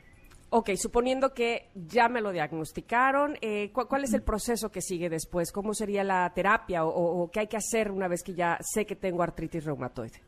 [0.53, 5.09] Ok, suponiendo que ya me lo diagnosticaron, eh, ¿cu- ¿cuál es el proceso que sigue
[5.09, 5.53] después?
[5.53, 6.89] ¿Cómo sería la terapia o,
[7.23, 10.21] o- qué hay que hacer una vez que ya sé que tengo artritis reumatoide?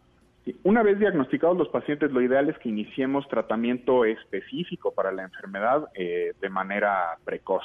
[0.65, 5.89] Una vez diagnosticados los pacientes, lo ideal es que iniciemos tratamiento específico para la enfermedad
[5.95, 7.63] eh, de manera precoz.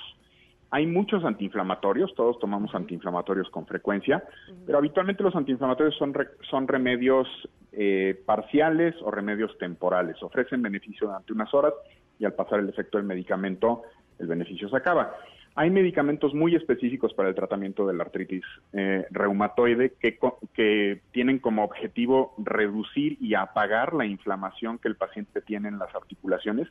[0.70, 4.24] Hay muchos antiinflamatorios, todos tomamos antiinflamatorios con frecuencia,
[4.66, 7.28] pero habitualmente los antiinflamatorios son, re- son remedios
[7.72, 10.22] eh, parciales o remedios temporales.
[10.22, 11.74] Ofrecen beneficio durante unas horas
[12.20, 13.84] y al pasar el efecto del medicamento,
[14.20, 15.14] el beneficio se acaba.
[15.56, 20.20] Hay medicamentos muy específicos para el tratamiento de la artritis eh, reumatoide que,
[20.54, 25.96] que tienen como objetivo reducir y apagar la inflamación que el paciente tiene en las
[25.96, 26.68] articulaciones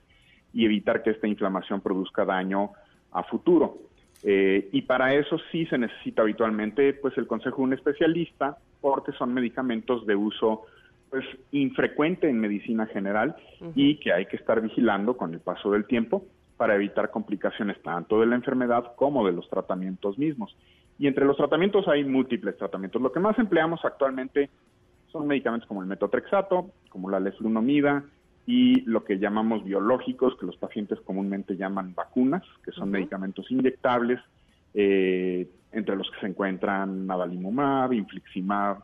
[0.52, 2.72] y evitar que esta inflamación produzca daño
[3.12, 3.78] a futuro.
[4.22, 9.12] Eh, y para eso sí se necesita habitualmente pues el consejo de un especialista porque
[9.12, 10.64] son medicamentos de uso
[11.10, 13.36] pues infrecuente en medicina general
[13.74, 16.24] y que hay que estar vigilando con el paso del tiempo
[16.56, 20.56] para evitar complicaciones tanto de la enfermedad como de los tratamientos mismos.
[20.98, 23.00] Y entre los tratamientos hay múltiples tratamientos.
[23.00, 24.50] Lo que más empleamos actualmente
[25.12, 28.04] son medicamentos como el metotrexato, como la leflunomida
[28.46, 34.20] y lo que llamamos biológicos, que los pacientes comúnmente llaman vacunas, que son medicamentos inyectables,
[34.72, 38.82] eh, entre los que se encuentran adalimumab, infliximab,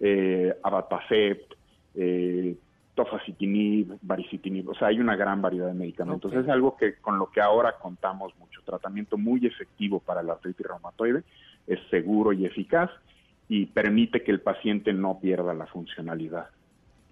[0.00, 1.54] eh, abatacept,
[1.94, 2.56] eh,
[2.94, 6.32] tofacitinib, baricitinib, o sea, hay una gran variedad de medicamentos.
[6.32, 6.38] Ok.
[6.38, 10.66] Es algo que con lo que ahora contamos mucho, tratamiento muy efectivo para la artritis
[10.66, 11.22] reumatoide,
[11.66, 12.90] es seguro y eficaz
[13.48, 16.48] y permite que el paciente no pierda la funcionalidad.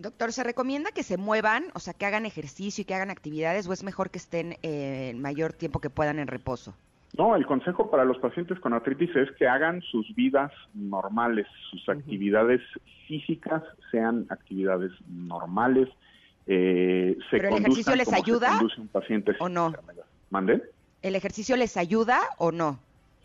[0.03, 3.69] Doctor, ¿se recomienda que se muevan, o sea, que hagan ejercicio y que hagan actividades
[3.69, 6.75] o es mejor que estén eh, el mayor tiempo que puedan en reposo?
[7.17, 11.89] No, el consejo para los pacientes con artritis es que hagan sus vidas normales, sus
[11.89, 12.61] actividades
[13.07, 13.63] físicas
[13.93, 15.89] sean actividades normales.
[16.49, 19.73] Eh, se ¿Pero el ejercicio les ayuda un paciente o no?
[20.31, 20.63] ¿Mande?
[21.03, 22.81] ¿El ejercicio les ayuda o no?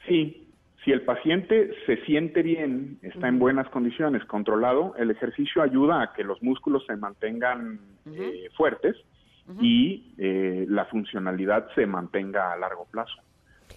[0.08, 0.47] Sí,
[0.88, 6.13] si el paciente se siente bien, está en buenas condiciones, controlado, el ejercicio ayuda a
[6.13, 8.95] que los músculos se mantengan eh, fuertes
[9.60, 13.17] y eh, la funcionalidad se mantenga a largo plazo.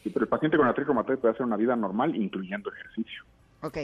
[0.05, 3.25] Sí, pero el paciente con artritis reumatoide puede hacer una vida normal, incluyendo ejercicio.
[3.63, 3.79] Ok.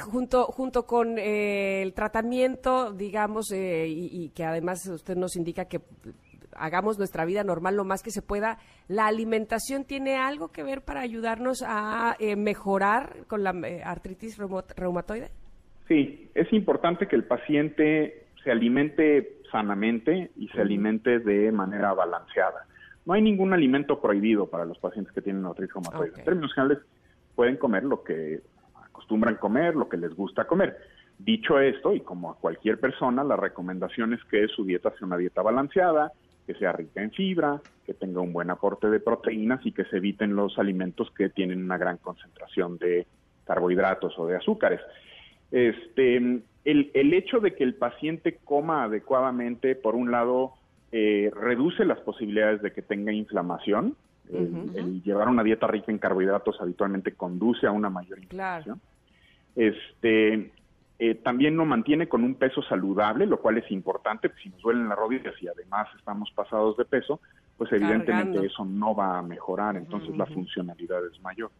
[0.00, 5.80] Junto, junto con eh, el tratamiento, digamos, y, y que además usted nos indica que
[6.58, 10.82] hagamos nuestra vida normal lo más que se pueda, ¿la alimentación tiene algo que ver
[10.82, 14.38] para ayudarnos a eh, mejorar con la eh, artritis
[14.76, 15.30] reumatoide?
[15.86, 22.66] Sí, es importante que el paciente se alimente sanamente y se alimente de manera balanceada.
[23.06, 26.18] No hay ningún alimento prohibido para los pacientes que tienen artritis reumatoide.
[26.18, 26.84] En términos generales,
[27.34, 28.40] pueden comer lo que
[28.84, 30.76] acostumbran comer, lo que les gusta comer.
[31.18, 35.16] Dicho esto, y como a cualquier persona, la recomendación es que su dieta sea una
[35.16, 36.12] dieta balanceada,
[36.48, 39.98] que sea rica en fibra, que tenga un buen aporte de proteínas y que se
[39.98, 43.06] eviten los alimentos que tienen una gran concentración de
[43.44, 44.80] carbohidratos o de azúcares.
[45.50, 50.54] Este, el, el hecho de que el paciente coma adecuadamente, por un lado,
[50.90, 53.94] eh, reduce las posibilidades de que tenga inflamación.
[54.32, 58.58] El- el llevar una dieta rica en carbohidratos habitualmente conduce a una mayor Claro.
[58.60, 58.80] inflamación.
[59.54, 60.50] Este,
[60.98, 64.32] eh, también nos mantiene con un peso saludable, lo cual es importante.
[64.42, 67.20] Si nos duelen las rodillas y además estamos pasados de peso,
[67.56, 68.42] pues evidentemente Cargando.
[68.42, 71.50] eso no va a mejorar, entonces la funcionalidad es mayor.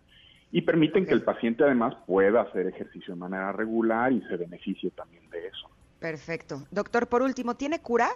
[0.51, 4.91] Y permiten que el paciente además pueda hacer ejercicio de manera regular y se beneficie
[4.91, 5.69] también de eso.
[6.01, 6.63] Perfecto.
[6.71, 8.09] Doctor, por último, ¿tiene cura?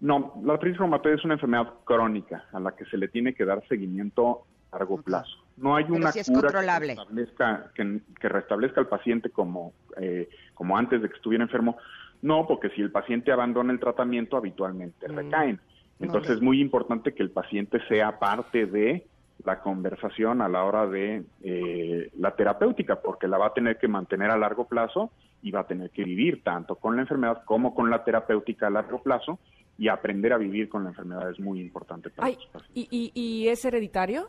[0.00, 3.44] No, la artritis reumatoide es una enfermedad crónica a la que se le tiene que
[3.44, 5.39] dar seguimiento a largo plazo.
[5.60, 6.94] No hay una sí es cura controlable.
[6.94, 11.76] que restablezca, que, que restablezca al paciente como, eh, como antes de que estuviera enfermo.
[12.22, 15.60] No, porque si el paciente abandona el tratamiento, habitualmente recaen.
[16.00, 19.06] Entonces es muy importante que el paciente sea parte de
[19.44, 23.88] la conversación a la hora de eh, la terapéutica, porque la va a tener que
[23.88, 25.10] mantener a largo plazo
[25.42, 28.70] y va a tener que vivir tanto con la enfermedad como con la terapéutica a
[28.70, 29.38] largo plazo
[29.78, 32.88] y aprender a vivir con la enfermedad es muy importante para Ay, los pacientes.
[32.92, 34.28] ¿y, y, y es hereditario?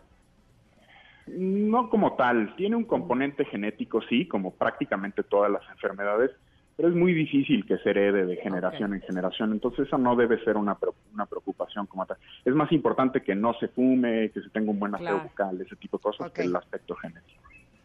[1.28, 6.32] No como tal, tiene un componente genético, sí, como prácticamente todas las enfermedades,
[6.76, 10.44] pero es muy difícil que se herede de generación en generación, entonces esa no debe
[10.44, 10.78] ser una,
[11.14, 12.18] una preocupación como tal.
[12.44, 15.24] Es más importante que no se fume, que se tenga un buen aseo Claro.
[15.24, 17.42] bucal, ese tipo de cosas, que el aspecto genético.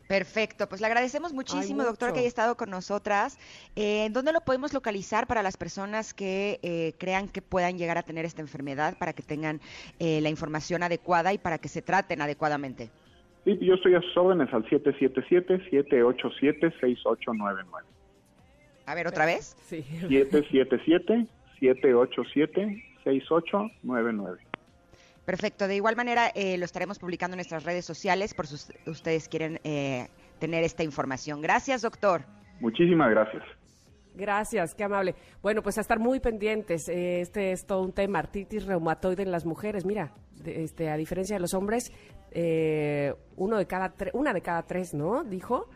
[0.07, 3.39] Perfecto, pues le agradecemos muchísimo, doctor, que haya estado con nosotras.
[3.75, 7.99] Eh, ¿En dónde lo podemos localizar para las personas que eh, crean que puedan llegar
[7.99, 9.61] a tener esta enfermedad, para que tengan
[9.99, 12.89] eh, la información adecuada y para que se traten adecuadamente?
[13.47, 17.65] Sí, yo estoy a sus órdenes al 777-787-6899.
[18.87, 19.57] A ver, otra vez.
[19.67, 19.85] Sí.
[23.05, 24.39] 777-787-6899.
[25.25, 28.73] Perfecto, de igual manera eh, lo estaremos publicando en nuestras redes sociales por si us-
[28.87, 30.07] ustedes quieren eh,
[30.39, 31.41] tener esta información.
[31.41, 32.23] Gracias, doctor.
[32.61, 33.43] Muchísimas gracias.
[34.15, 35.15] Gracias, qué amable.
[35.43, 36.89] Bueno, pues a estar muy pendientes.
[36.89, 39.85] eh, Este es todo un tema, artritis reumatoide en las mujeres.
[39.85, 40.13] Mira,
[40.45, 41.93] este, a diferencia de los hombres,
[42.31, 45.25] eh, uno de cada tre- una de cada tres, ¿no?
[45.25, 45.67] Dijo.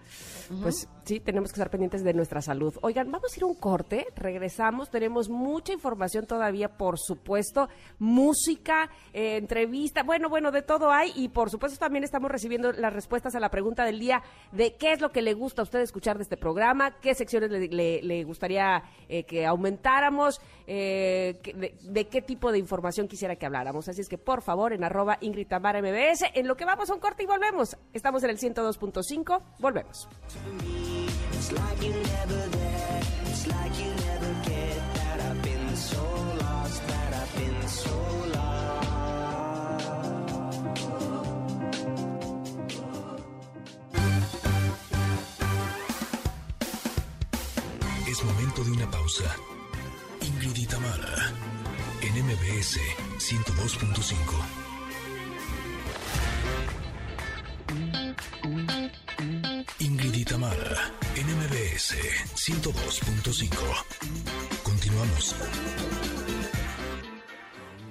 [0.62, 2.74] Pues sí, tenemos que estar pendientes de nuestra salud.
[2.82, 7.68] Oigan, vamos a ir a un corte, regresamos, tenemos mucha información todavía, por supuesto,
[8.00, 12.92] música, eh, entrevista, bueno, bueno, de todo hay y por supuesto también estamos recibiendo las
[12.92, 15.78] respuestas a la pregunta del día de qué es lo que le gusta a usted
[15.80, 21.74] escuchar de este programa, qué secciones le, le- le gustaría eh, que aumentáramos, eh, de,
[21.80, 23.88] de qué tipo de información quisiera que habláramos.
[23.88, 26.94] Así es que por favor, en arroba Ingrid Tamara MBS, en lo que vamos a
[26.94, 27.49] un corte y volvemos.
[27.92, 30.08] Estamos en el 102.5, volvemos.
[48.08, 49.24] Es momento de una pausa.
[50.20, 51.32] Ingrid y Tamara,
[52.00, 52.78] en MBS
[53.18, 54.59] 102.5.
[61.90, 63.50] MBS 102.5.
[64.62, 65.34] Continuamos.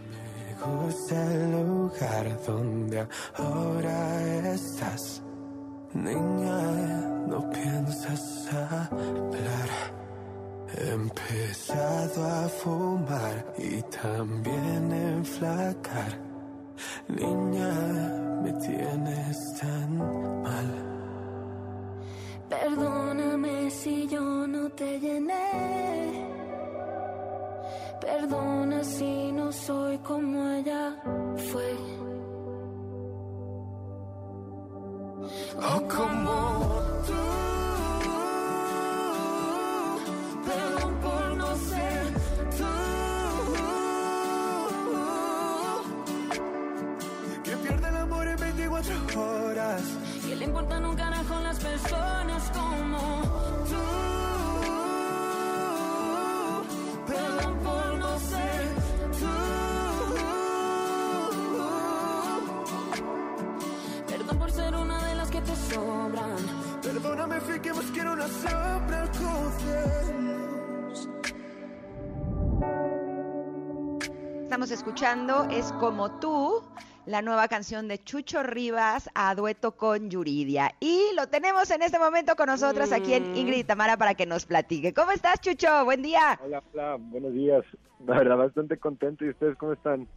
[0.09, 5.21] Me gusta el lugar donde ahora estás.
[5.93, 6.61] Niña,
[7.27, 9.69] no piensas hablar.
[10.77, 16.21] He empezado a fumar y también enflacar.
[17.09, 17.73] Niña,
[18.43, 19.97] me tienes tan
[20.43, 20.98] mal.
[22.49, 26.25] Perdóname si yo no te llené.
[28.01, 30.95] Perdona si no soy como ella
[31.51, 31.75] fue.
[35.57, 36.31] O como
[37.07, 37.21] tú.
[40.47, 42.13] Perdón por no ser
[42.57, 42.73] tú.
[47.43, 48.95] Que pierde el amor en 24
[49.45, 49.81] horas.
[50.27, 51.18] Que le importan un carajo las
[51.59, 52.97] personas como
[53.69, 53.85] tú.
[57.07, 58.75] Perdón por no ser
[59.19, 59.35] tú.
[64.07, 66.37] Perdón por ser una de las que te sobran.
[66.81, 69.09] Perdóname, fui que busqué una sombra al.
[74.49, 76.63] Estamos escuchando Es como tú,
[77.09, 80.75] la nueva canción de Chucho Rivas a dueto con Yuridia.
[80.79, 84.27] Y lo tenemos en este momento con nosotras aquí en Ingrid y Tamara para que
[84.27, 84.93] nos platique.
[84.93, 85.85] ¿Cómo estás, Chucho?
[85.85, 86.39] Buen día.
[86.45, 87.65] Hola, hola, buenos días.
[88.05, 89.25] La verdad, bastante contento.
[89.25, 90.07] ¿Y ustedes cómo están?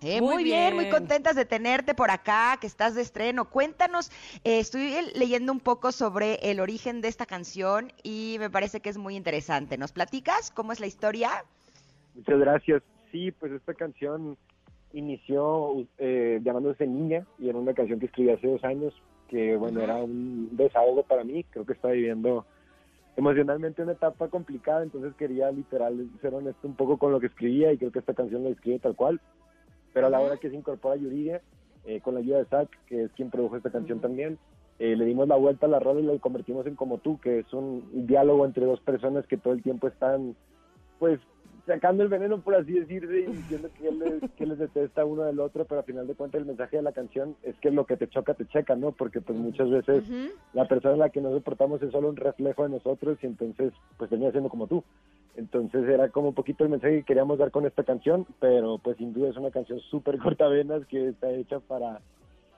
[0.00, 0.76] Eh, Muy muy, bien.
[0.76, 3.50] muy contentas de tenerte por acá, que estás de estreno.
[3.50, 4.12] Cuéntanos,
[4.44, 8.90] eh, estoy leyendo un poco sobre el origen de esta canción y me parece que
[8.90, 9.76] es muy interesante.
[9.76, 11.44] ¿Nos platicas cómo es la historia?
[12.14, 12.82] Muchas gracias.
[13.10, 14.36] Sí, pues esta canción
[14.92, 18.94] inició eh, llamándose Niña y era una canción que escribí hace dos años,
[19.28, 21.44] que bueno, era un desahogo para mí.
[21.44, 22.46] Creo que estaba viviendo
[23.16, 27.72] emocionalmente una etapa complicada, entonces quería literal ser honesto un poco con lo que escribía
[27.72, 29.20] y creo que esta canción la escribe tal cual.
[29.92, 31.40] Pero a la hora que se incorpora Yuridia,
[31.84, 34.38] eh, con la ayuda de Zach, que es quien produjo esta canción también,
[34.78, 37.40] eh, le dimos la vuelta a la rola y la convertimos en Como tú, que
[37.40, 40.36] es un diálogo entre dos personas que todo el tiempo están,
[41.00, 41.18] pues,
[41.68, 45.38] sacando el veneno, por así decirse, y diciendo que les, que les detesta uno del
[45.38, 47.96] otro, pero al final de cuentas el mensaje de la canción es que lo que
[47.96, 48.92] te choca, te checa, ¿no?
[48.92, 50.02] Porque pues muchas veces
[50.54, 53.72] la persona a la que nos soportamos es solo un reflejo de nosotros y entonces
[53.98, 54.82] pues venía siendo como tú.
[55.36, 58.96] Entonces era como un poquito el mensaje que queríamos dar con esta canción, pero pues
[58.96, 62.00] sin duda es una canción súper cortavenas que está hecha para,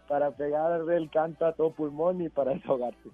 [0.09, 3.11] para pegar el canto a todo pulmón y para desahogarse.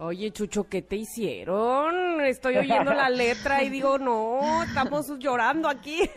[0.00, 2.20] Oye, Chucho, ¿qué te hicieron?
[2.20, 6.08] Estoy oyendo la letra y digo, no, estamos llorando aquí.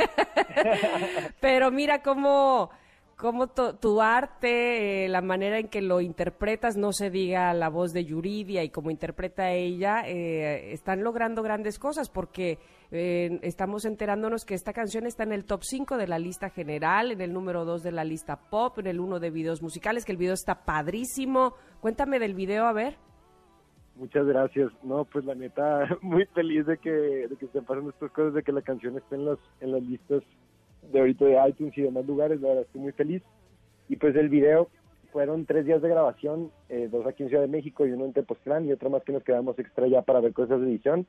[1.41, 2.69] Pero mira cómo,
[3.15, 7.91] cómo tu arte, eh, la manera en que lo interpretas, no se diga la voz
[7.91, 12.59] de Yuridia y cómo interpreta ella, eh, están logrando grandes cosas porque
[12.91, 17.13] eh, estamos enterándonos que esta canción está en el top 5 de la lista general,
[17.13, 20.11] en el número 2 de la lista pop, en el 1 de videos musicales, que
[20.11, 21.55] el video está padrísimo.
[21.79, 23.10] Cuéntame del video, a ver.
[23.95, 24.71] Muchas gracias.
[24.83, 28.43] No, pues la neta, muy feliz de que, de que estén pasando estas cosas, de
[28.43, 30.23] que la canción esté en, los, en las listas
[30.91, 32.41] de ahorita de iTunes y demás lugares.
[32.41, 33.21] La verdad, estoy muy feliz.
[33.89, 34.69] Y pues el video
[35.11, 38.13] fueron tres días de grabación, eh, dos aquí en Ciudad de México y uno en
[38.13, 41.05] Tepoztlán y otro más que nos quedamos extra ya para ver cosas de edición.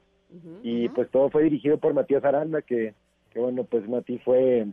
[0.62, 2.94] Y pues todo fue dirigido por Matías Aranda, que,
[3.30, 4.66] que bueno, pues Mati fue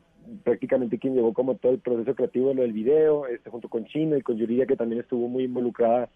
[0.43, 3.83] prácticamente quien llevó como todo el proceso creativo de lo del video, este junto con
[3.85, 6.09] Chino y con Yuridia, que también estuvo muy involucrada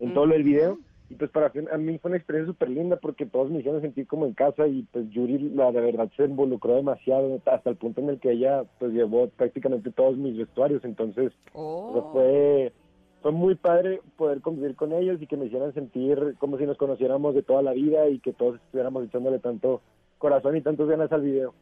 [0.00, 0.78] en todo lo del video.
[1.10, 4.06] Y pues para a mí fue una experiencia súper linda porque todos me hicieron sentir
[4.06, 8.02] como en casa y pues Yuri la de verdad se involucró demasiado hasta el punto
[8.02, 12.72] en el que ella pues llevó prácticamente todos mis vestuarios, entonces o sea, fue
[13.22, 16.76] fue muy padre poder convivir con ellos y que me hicieran sentir como si nos
[16.76, 19.80] conociéramos de toda la vida y que todos estuviéramos echándole tanto
[20.18, 21.54] corazón y tantas ganas al video.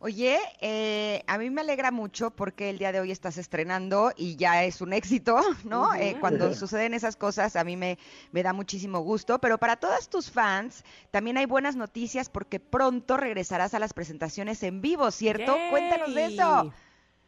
[0.00, 4.36] Oye, eh, a mí me alegra mucho porque el día de hoy estás estrenando y
[4.36, 5.92] ya es un éxito, ¿no?
[5.94, 7.98] Eh, cuando suceden esas cosas a mí me,
[8.30, 13.16] me da muchísimo gusto, pero para todas tus fans también hay buenas noticias porque pronto
[13.16, 15.56] regresarás a las presentaciones en vivo, ¿cierto?
[15.56, 15.70] Yay.
[15.70, 16.72] Cuéntanos de eso.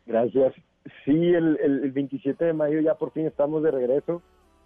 [0.07, 0.55] Gracias.
[1.05, 4.23] Sí, el, el, el 27 de mayo ya por fin estamos de regreso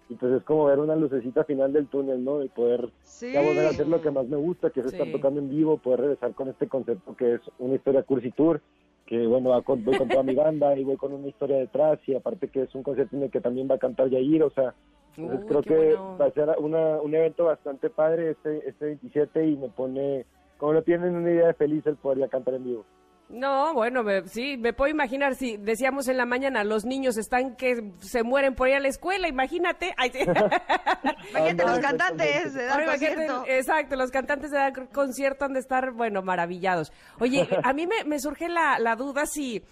[0.09, 2.43] y pues es como ver una lucecita final del túnel, ¿no?
[2.43, 3.31] Y poder Sí.
[3.33, 4.91] ya volver a hacer lo que más me gusta, que es Sí.
[4.97, 8.61] estar tocando en vivo, poder regresar con este concepto que es una historia cursi tour,
[9.07, 9.63] que bueno, voy
[9.97, 12.83] con toda mi banda y voy con una historia detrás y aparte que es un
[12.83, 14.73] concierto en el que también va a cantar Yair, o sea,
[15.17, 16.17] entonces Uy, creo que bueno.
[16.19, 20.25] va a ser una, un evento bastante padre este, este 27 y me pone,
[20.57, 22.85] como no tienen una idea de feliz el poder ya cantar en vivo.
[23.27, 27.55] No, bueno, me- sí, me puedo imaginar si decíamos en la mañana, los niños están
[27.55, 29.93] que se mueren por ir a la escuela, imagínate.
[29.97, 30.19] Ay, sí.
[31.31, 33.43] Imagínate los cantantes de dar concierto.
[33.47, 36.91] exacto, los cantantes de dar concierto han de estar, bueno, maravillados.
[37.19, 39.63] Oye, a mí me, me surge la, la duda si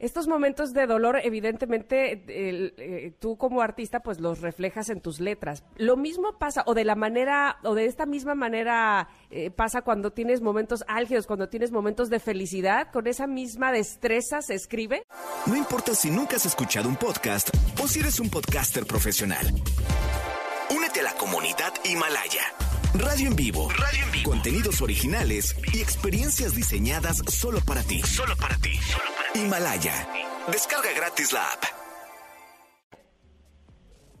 [0.00, 5.62] Estos momentos de dolor, evidentemente, eh, tú como artista, pues los reflejas en tus letras.
[5.76, 10.10] Lo mismo pasa, o de la manera, o de esta misma manera eh, pasa cuando
[10.10, 15.02] tienes momentos álgidos, cuando tienes momentos de felicidad, con esa misma destreza se escribe.
[15.44, 19.46] No importa si nunca has escuchado un podcast o si eres un podcaster profesional.
[20.74, 22.69] Únete a la comunidad Himalaya.
[22.94, 23.68] Radio en vivo.
[23.70, 24.30] Radio en vivo.
[24.30, 28.00] Contenidos originales y experiencias diseñadas solo para ti.
[28.00, 28.74] Solo para ti.
[29.36, 29.94] Himalaya.
[30.50, 31.62] Descarga gratis la app.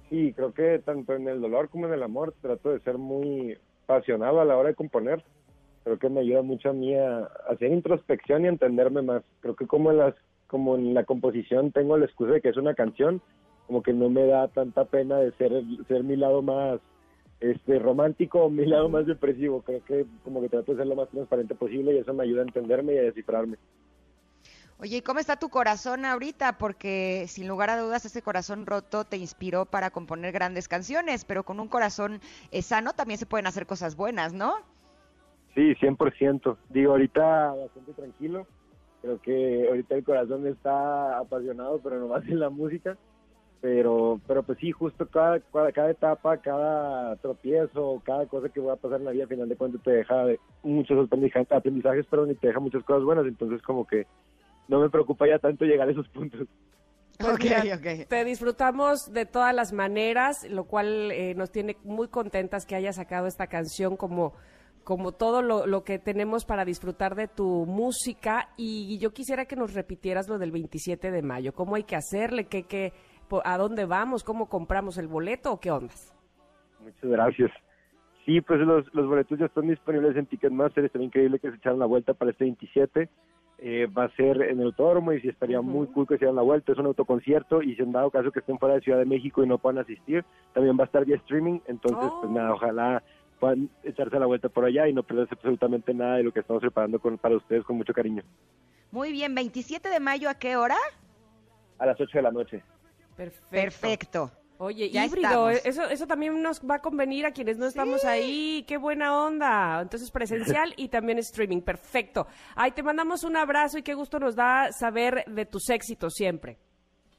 [0.08, 3.58] Sí, creo que tanto en el dolor como en el amor trato de ser muy
[3.84, 5.24] apasionado a la hora de componer.
[5.82, 9.24] Creo que me ayuda mucho a mí a, hacer introspección y entenderme más.
[9.40, 10.14] Creo que como en, las,
[10.46, 13.20] como en la composición tengo la excusa de que es una canción,
[13.66, 16.80] como que no me da tanta pena de ser mi lado más
[17.40, 19.62] este romántico o mi lado más depresivo.
[19.62, 22.42] Creo que como que trato de ser lo más transparente posible y eso me ayuda
[22.42, 23.56] a entenderme y a descifrarme.
[24.78, 26.56] Oye, ¿y cómo está tu corazón ahorita?
[26.56, 31.44] Porque sin lugar a dudas ese corazón roto te inspiró para componer grandes canciones, pero
[31.44, 32.20] con un corazón
[32.50, 34.54] eh, sano también se pueden hacer cosas buenas, ¿no?
[35.54, 36.56] Sí, 100%.
[36.70, 38.46] Digo, ahorita bastante tranquilo.
[39.02, 42.96] Creo que ahorita el corazón está apasionado, pero nomás en la música.
[43.60, 48.72] Pero, pero pues sí, justo cada, cada, cada etapa, cada tropiezo, cada cosa que va
[48.72, 51.06] a pasar en la vida, al final de cuentas te deja de- muchos
[51.50, 53.26] aprendizajes, perdón, y te deja muchas cosas buenas.
[53.26, 54.06] Entonces como que
[54.68, 56.46] no me preocupa ya tanto llegar a esos puntos.
[57.18, 58.08] Pues Ok, mira, ok.
[58.08, 62.96] Te disfrutamos de todas las maneras, lo cual eh, nos tiene muy contentas que hayas
[62.96, 64.32] sacado esta canción como,
[64.84, 68.48] como todo lo, lo que tenemos para disfrutar de tu música.
[68.56, 71.52] Y yo quisiera que nos repitieras lo del 27 de mayo.
[71.52, 72.46] ¿Cómo hay que hacerle?
[72.46, 72.94] ¿Qué, qué,
[73.44, 74.24] ¿A dónde vamos?
[74.24, 76.14] ¿Cómo compramos el boleto o qué ondas?
[76.80, 77.50] Muchas gracias.
[78.24, 80.84] Sí, pues los, los boletos ya están disponibles en Ticketmaster.
[80.84, 83.08] Estaría increíble que se echaran la vuelta para este 27.
[83.62, 86.36] Eh, va a ser en el autódromo y sí estaría muy cool que se dieran
[86.36, 86.72] la vuelta.
[86.72, 89.42] Es un autoconcierto y si en dado caso que estén fuera de Ciudad de México
[89.42, 90.24] y no puedan asistir,
[90.54, 91.60] también va a estar vía streaming.
[91.66, 93.02] Entonces, pues nada, ojalá
[93.38, 96.60] puedan echarse la vuelta por allá y no perderse absolutamente nada de lo que estamos
[96.60, 98.22] preparando con, para ustedes con mucho cariño.
[98.92, 100.76] Muy bien, 27 de mayo, ¿a qué hora?
[101.78, 102.62] A las 8 de la noche.
[103.20, 103.50] Perfecto.
[103.50, 104.30] Perfecto.
[104.56, 105.66] Oye, Ya híbrido, estamos.
[105.66, 108.64] eso, eso también nos va a convenir a quienes no estamos ahí.
[108.66, 109.80] Qué buena onda.
[109.82, 111.60] Entonces, presencial y también streaming.
[111.60, 112.26] Perfecto.
[112.54, 116.58] Ay, te mandamos un abrazo y qué gusto nos da saber de tus éxitos siempre.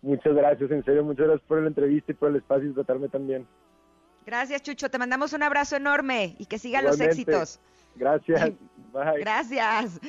[0.02, 3.08] Muchas gracias, en serio, muchas gracias por la entrevista y por el espacio y tratarme
[3.10, 3.48] también.
[4.26, 4.90] Gracias, Chucho.
[4.90, 7.60] Te mandamos un abrazo enorme y que sigan los éxitos.
[7.96, 8.52] Gracias.
[8.94, 9.20] Bye.
[9.20, 10.00] Gracias.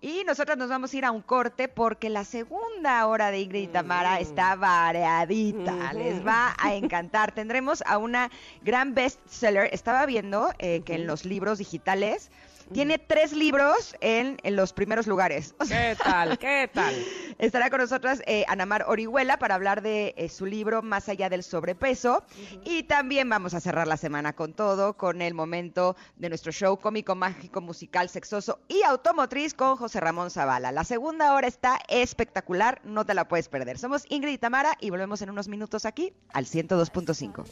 [0.00, 3.62] Y nosotros nos vamos a ir a un corte porque la segunda hora de Ingrid
[3.62, 5.92] y Tamara está variadita.
[5.94, 7.32] Les va a encantar.
[7.32, 8.30] Tendremos a una
[8.62, 9.70] gran bestseller.
[9.72, 12.30] Estaba viendo eh, que en los libros digitales
[12.72, 15.54] tiene tres libros en, en los primeros lugares.
[15.58, 16.38] O sea, ¿Qué tal?
[16.38, 16.94] ¿Qué tal?
[17.38, 21.42] Estará con nosotras eh, Anamar Orihuela para hablar de eh, su libro Más allá del
[21.42, 22.24] sobrepeso.
[22.64, 26.78] Y también vamos a cerrar la semana con todo, con el momento de nuestro show
[26.78, 30.72] cómico, mágico, musical, sexoso y automotriz con José Ramón Zavala.
[30.72, 33.78] La segunda hora está espectacular, no te la puedes perder.
[33.78, 37.44] Somos Ingrid y Tamara y volvemos en unos minutos aquí al 102.5.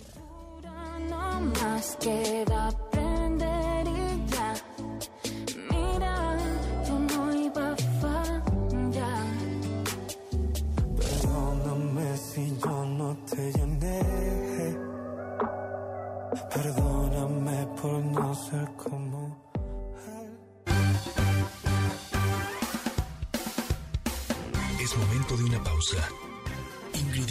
[13.27, 14.01] te llené.
[16.55, 19.45] Perdóname por no ser como
[24.81, 26.09] Es momento de una pausa.
[26.93, 27.31] Ingrid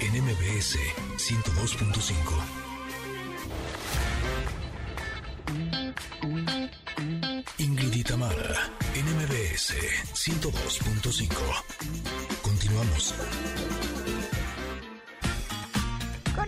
[0.00, 0.76] en MBS
[1.16, 2.60] 102.5.
[7.58, 8.02] Ingrid y
[8.94, 9.74] en MBS
[10.14, 11.28] 102.5.
[12.42, 13.14] Continuamos.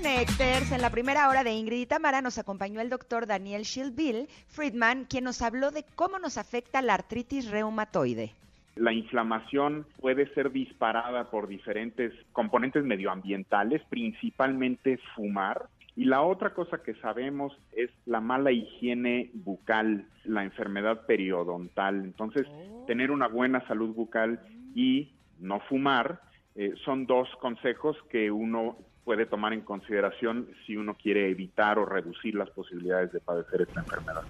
[0.03, 4.27] Connectors, en la primera hora de Ingrid y Tamara nos acompañó el doctor Daniel Schilbill
[4.49, 8.33] Friedman, quien nos habló de cómo nos afecta la artritis reumatoide.
[8.75, 15.69] La inflamación puede ser disparada por diferentes componentes medioambientales, principalmente fumar.
[15.95, 22.03] Y la otra cosa que sabemos es la mala higiene bucal, la enfermedad periodontal.
[22.03, 22.49] Entonces,
[22.89, 24.41] tener una buena salud bucal
[24.75, 26.21] y no fumar
[26.57, 31.85] eh, son dos consejos que uno puede tomar en consideración si uno quiere evitar o
[31.85, 34.23] reducir las posibilidades de padecer esta enfermedad.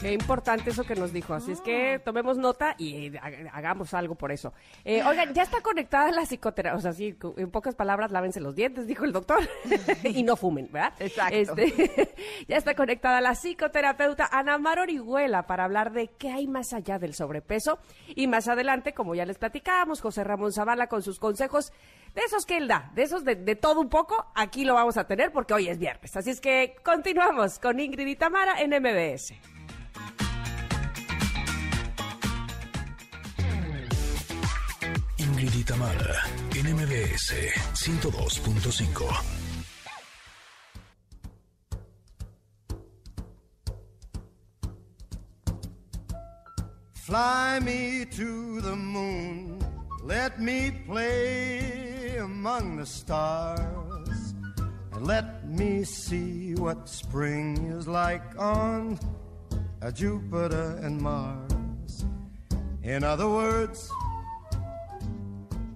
[0.00, 1.32] Qué importante eso que nos dijo.
[1.32, 4.52] Así es que tomemos nota y ha- hagamos algo por eso.
[4.84, 6.76] Eh, oigan, ya está conectada la psicoterapia.
[6.76, 9.38] O sea, sí, en pocas palabras, lávense los dientes, dijo el doctor.
[10.02, 10.92] y no fumen, ¿verdad?
[10.98, 11.36] Exacto.
[11.36, 12.14] Este,
[12.48, 16.98] ya está conectada la psicoterapeuta Ana Mar Orihuela para hablar de qué hay más allá
[16.98, 17.78] del sobrepeso.
[18.08, 21.72] Y más adelante, como ya les platicábamos, José Ramón Zavala con sus consejos
[22.14, 24.96] de esos que él da, de esos de, de todo un poco, aquí lo vamos
[24.96, 26.16] a tener porque hoy es viernes.
[26.16, 29.34] Así es que continuamos con Ingrid y Tamara en MBS.
[35.16, 36.22] Ingrid y Tamara,
[36.54, 37.34] en MBS
[37.74, 39.42] 102.5.
[46.94, 49.58] Fly me to the moon,
[50.04, 51.91] let me play
[52.22, 54.34] among the stars,
[54.92, 58.98] and let me see what spring is like on
[59.82, 62.04] uh, Jupiter and Mars.
[62.84, 63.90] In other words,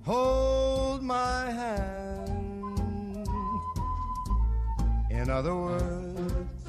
[0.05, 3.29] hold my hand.
[5.11, 6.65] In other words,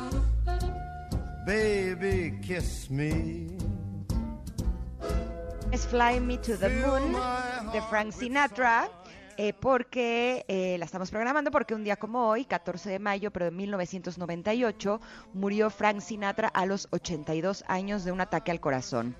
[1.46, 3.52] baby, kiss me.
[5.72, 7.12] Es Fly Me to the Moon
[7.72, 8.90] de Frank Sinatra.
[9.38, 13.46] Eh, porque eh, la estamos programando porque un día como hoy, 14 de mayo, pero
[13.46, 15.00] de 1998,
[15.34, 19.16] murió Frank Sinatra a los 82 años de un ataque al corazón.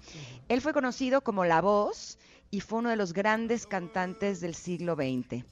[0.50, 2.18] Él fue conocido como La Voz
[2.50, 5.44] y fue uno de los grandes cantantes del siglo XX.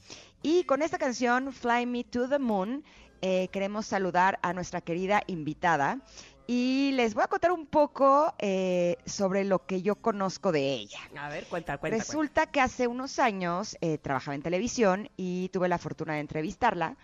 [0.41, 2.84] Y con esta canción, Fly Me to the Moon,
[3.22, 6.01] eh, queremos saludar a nuestra querida invitada
[6.48, 11.00] y les voy a contar un poco eh, sobre lo que yo conozco de ella.
[11.18, 11.98] A ver, cuenta, cuenta.
[11.98, 16.98] Resulta que hace unos años eh, trabajaba en televisión y tuve la fortuna de entrevistarla.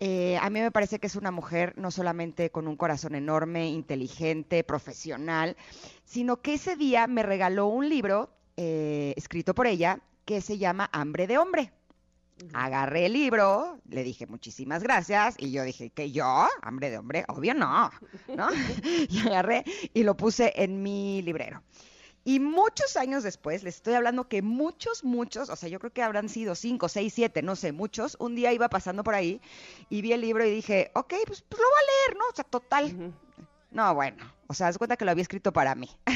[0.00, 3.68] Eh, a mí me parece que es una mujer no solamente con un corazón enorme,
[3.68, 5.56] inteligente, profesional,
[6.04, 10.88] sino que ese día me regaló un libro eh, escrito por ella que se llama
[10.92, 11.72] Hambre de Hombre.
[12.52, 17.24] Agarré el libro, le dije muchísimas gracias y yo dije que yo, hambre de hombre,
[17.28, 17.90] obvio no,
[18.34, 18.48] ¿no?
[19.08, 19.64] y agarré
[19.94, 21.62] y lo puse en mi librero.
[22.24, 26.02] Y muchos años después, les estoy hablando que muchos, muchos, o sea, yo creo que
[26.02, 29.40] habrán sido cinco, seis, siete, no sé, muchos, un día iba pasando por ahí
[29.88, 32.24] y vi el libro y dije, ok, pues, pues lo voy a leer, ¿no?
[32.30, 33.14] O sea, total.
[33.70, 35.90] No, bueno, o sea, haz cuenta que lo había escrito para mí.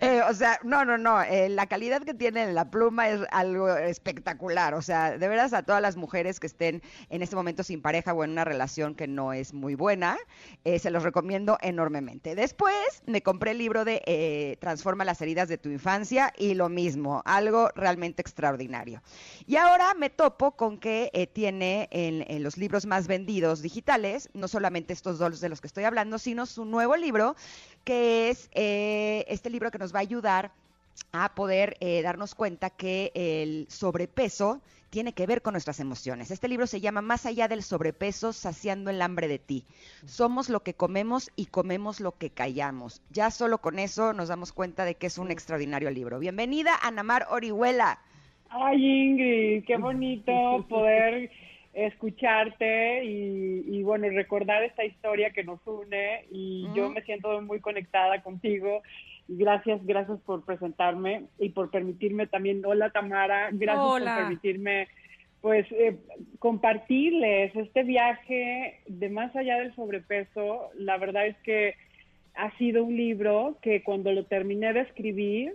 [0.00, 3.76] Eh, o sea, no, no, no, eh, la calidad que tiene la pluma es algo
[3.76, 4.74] espectacular.
[4.74, 8.14] O sea, de veras a todas las mujeres que estén en este momento sin pareja
[8.14, 10.16] o en una relación que no es muy buena,
[10.64, 12.34] eh, se los recomiendo enormemente.
[12.34, 17.22] Después me compré el libro de Transforma las heridas de tu infancia y lo mismo,
[17.24, 19.02] algo realmente extraordinario.
[19.46, 24.48] Y ahora me topo con que tiene en, en los libros más vendidos digitales, no
[24.48, 27.36] solamente estos dos de los que estoy hablando, sino su nuevo libro,
[27.84, 30.52] que es eh, este libro que nos va a ayudar
[31.12, 36.30] a poder eh, darnos cuenta que el sobrepeso tiene que ver con nuestras emociones.
[36.30, 39.64] Este libro se llama Más allá del sobrepeso, saciando el hambre de ti.
[40.04, 43.00] Somos lo que comemos y comemos lo que callamos.
[43.10, 46.18] Ya solo con eso nos damos cuenta de que es un extraordinario libro.
[46.18, 48.00] Bienvenida, Anamar Orihuela.
[48.48, 50.32] Ay, Ingrid, qué bonito
[50.68, 51.30] poder
[51.72, 57.60] escucharte y, y, bueno, recordar esta historia que nos une y yo me siento muy
[57.60, 58.82] conectada contigo.
[59.28, 64.14] Gracias, gracias por presentarme y por permitirme también, hola Tamara, gracias Hola.
[64.14, 64.88] por permitirme
[65.40, 65.96] pues eh,
[66.38, 70.70] compartirles este viaje de más allá del sobrepeso.
[70.74, 71.76] La verdad es que
[72.34, 75.54] ha sido un libro que cuando lo terminé de escribir,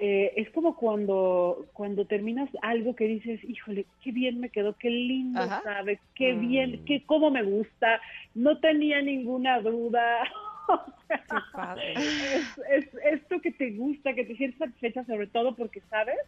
[0.00, 4.90] eh, es como cuando, cuando terminas algo que dices, híjole, qué bien me quedó, qué
[4.90, 5.62] lindo Ajá.
[5.64, 8.00] sabe, qué bien, qué cómo me gusta,
[8.34, 10.22] no tenía ninguna duda.
[11.08, 11.94] Qué padre.
[11.94, 16.18] es, es esto que te gusta, que te sientes satisfecha sobre todo porque sabes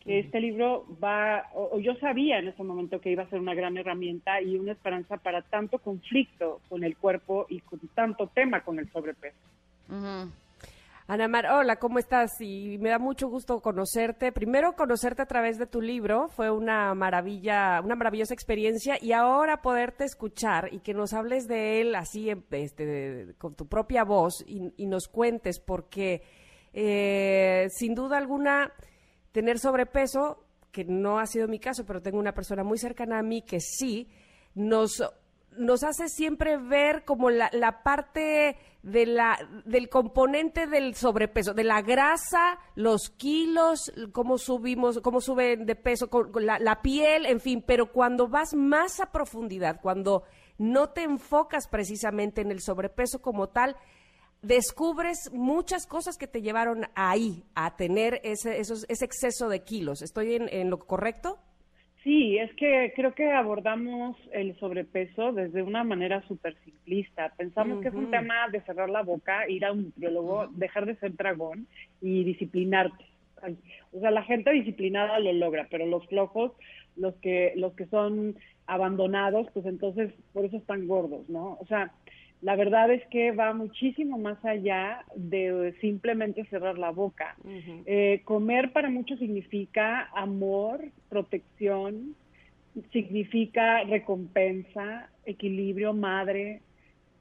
[0.00, 3.38] que este libro va, o, o yo sabía en ese momento que iba a ser
[3.38, 8.26] una gran herramienta y una esperanza para tanto conflicto con el cuerpo y con tanto
[8.26, 9.38] tema con el sobrepeso.
[11.12, 12.40] Ana Mar, hola, ¿cómo estás?
[12.40, 14.30] Y me da mucho gusto conocerte.
[14.30, 19.60] Primero conocerte a través de tu libro, fue una maravilla, una maravillosa experiencia y ahora
[19.60, 24.72] poderte escuchar y que nos hables de él así, este, con tu propia voz y,
[24.76, 26.22] y nos cuentes porque
[26.72, 28.72] eh, sin duda alguna
[29.32, 33.24] tener sobrepeso, que no ha sido mi caso, pero tengo una persona muy cercana a
[33.24, 34.06] mí que sí,
[34.54, 35.02] nos
[35.60, 41.64] nos hace siempre ver como la, la parte de la, del componente del sobrepeso, de
[41.64, 47.62] la grasa, los kilos, cómo subimos, cómo suben de peso, con, la piel, en fin,
[47.66, 50.24] pero cuando vas más a profundidad, cuando
[50.58, 53.76] no te enfocas precisamente en el sobrepeso como tal,
[54.42, 60.00] descubres muchas cosas que te llevaron ahí, a tener ese, esos, ese exceso de kilos.
[60.00, 61.38] ¿Estoy en, en lo correcto?
[62.02, 67.32] Sí, es que creo que abordamos el sobrepeso desde una manera súper simplista.
[67.36, 70.96] Pensamos que es un tema de cerrar la boca, ir a un nutriólogo, dejar de
[70.96, 71.66] ser dragón
[72.00, 73.04] y disciplinarte.
[73.42, 73.58] Ay,
[73.92, 76.52] O sea, la gente disciplinada lo logra, pero los flojos,
[76.96, 78.34] los que, los que son
[78.66, 81.58] abandonados, pues entonces por eso están gordos, ¿no?
[81.60, 81.92] O sea,
[82.42, 87.36] la verdad es que va muchísimo más allá de simplemente cerrar la boca.
[87.84, 90.80] Eh, comer para muchos significa amor,
[91.10, 92.16] protección,
[92.92, 96.62] significa recompensa, equilibrio, madre,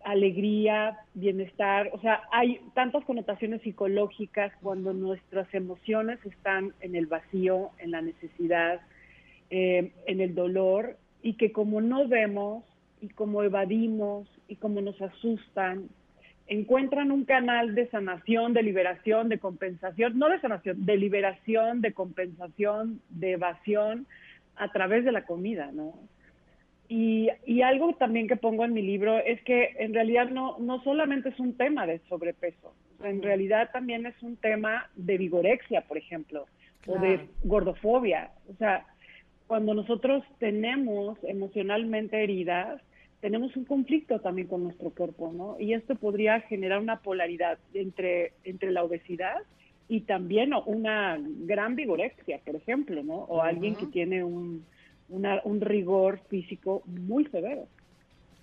[0.05, 1.89] alegría, bienestar.
[1.91, 8.01] O sea, hay tantas connotaciones psicológicas cuando nuestras emociones están en el vacío, en la
[8.01, 8.79] necesidad,
[9.49, 12.63] eh, en el dolor, y que como no vemos
[13.01, 15.87] y como evadimos y como nos asustan,
[16.47, 21.93] encuentran un canal de sanación, de liberación, de compensación, no de sanación, de liberación, de
[21.93, 24.07] compensación, de evasión
[24.55, 25.93] a través de la comida, ¿no?
[26.89, 30.81] Y, y algo también que pongo en mi libro es que en realidad no, no
[30.83, 32.73] solamente es un tema de sobrepeso,
[33.03, 36.45] en realidad también es un tema de vigorexia, por ejemplo,
[36.87, 37.29] o de Claro.
[37.43, 38.31] gordofobia.
[38.51, 38.87] O sea,
[39.45, 42.81] cuando nosotros tenemos emocionalmente heridas,
[43.21, 45.57] tenemos un conflicto también con nuestro cuerpo, ¿no?
[45.59, 49.37] Y esto podría generar una polaridad entre, entre la obesidad
[49.87, 53.15] y también una gran vigorexia, por ejemplo, ¿no?
[53.15, 54.63] O alguien que tiene un,
[55.09, 57.67] una- un rigor físico muy severo.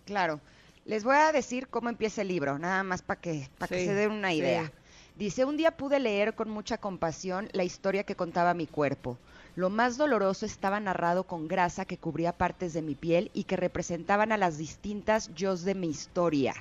[0.04, 0.40] Claro.
[0.84, 3.94] Les voy a decir cómo empieza el libro, nada más para que, para que se
[3.94, 4.36] den una sí.
[4.38, 4.70] idea.
[5.16, 9.18] Dice, un día pude leer con mucha compasión la historia que contaba mi cuerpo.
[9.56, 13.56] Lo más doloroso estaba narrado con grasa que cubría partes de mi piel y que
[13.56, 16.54] representaban a las distintas yos de mi historia.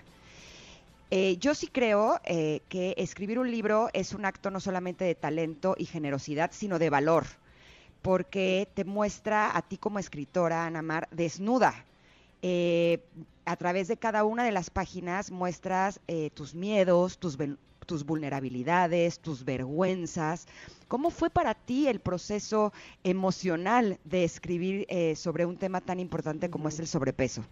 [1.11, 5.13] Eh, yo sí creo eh, que escribir un libro es un acto no solamente de
[5.13, 7.25] talento y generosidad, sino de valor,
[8.01, 11.73] porque te muestra a ti como escritora, Ana Mar, desnuda.
[12.41, 13.03] Eh,
[13.43, 15.99] a través de cada una de las páginas muestras
[16.33, 17.37] tus miedos, tus,
[17.85, 20.47] tus vulnerabilidades, tus vergüenzas.
[20.87, 22.73] ¿Cómo fue para ti el proceso
[23.03, 27.45] emocional de escribir eh, sobre un tema tan importante como es el sobrepeso?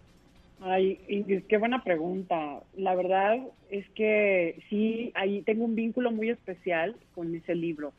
[0.60, 2.62] Ay, Ingrid, qué buena pregunta.
[2.76, 3.38] La verdad
[3.70, 7.92] es que sí, ahí tengo un vínculo muy especial con ese libro,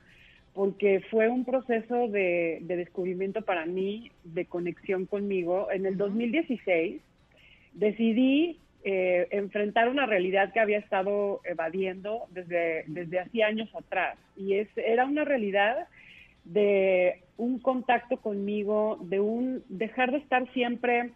[0.53, 5.69] porque fue un proceso de, de descubrimiento para mí, de conexión conmigo.
[5.71, 7.01] En el 2016
[7.73, 8.57] decidí
[8.87, 14.15] eh, enfrentar una realidad que había estado evadiendo desde, desde hacía años atrás.
[14.37, 15.87] Y es, era una realidad
[16.43, 21.09] de un contacto conmigo, de un dejar de estar siempre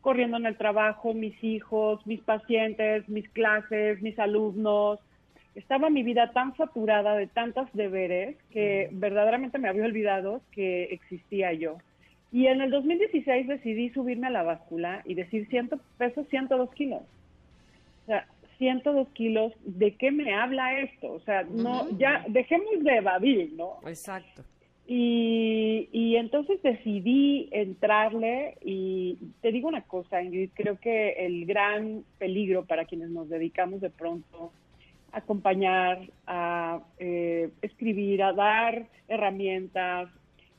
[0.00, 5.00] corriendo en el trabajo, mis hijos, mis pacientes, mis clases, mis alumnos.
[5.56, 11.52] Estaba mi vida tan saturada de tantos deberes que verdaderamente me había olvidado que existía
[11.52, 11.78] yo.
[12.30, 17.02] Y en el 2016 decidí subirme a la báscula y decir, ciento, peso 102 kilos.
[18.02, 18.26] O sea,
[18.58, 21.12] 102 kilos, ¿de qué me habla esto?
[21.12, 23.78] O sea, no, ya dejemos de evadir, ¿no?
[23.86, 24.42] Exacto.
[24.86, 32.04] Y, y entonces decidí entrarle y te digo una cosa, Ingrid, creo que el gran
[32.18, 34.50] peligro para quienes nos dedicamos de pronto
[35.12, 40.08] a acompañar, a eh, escribir, a dar herramientas,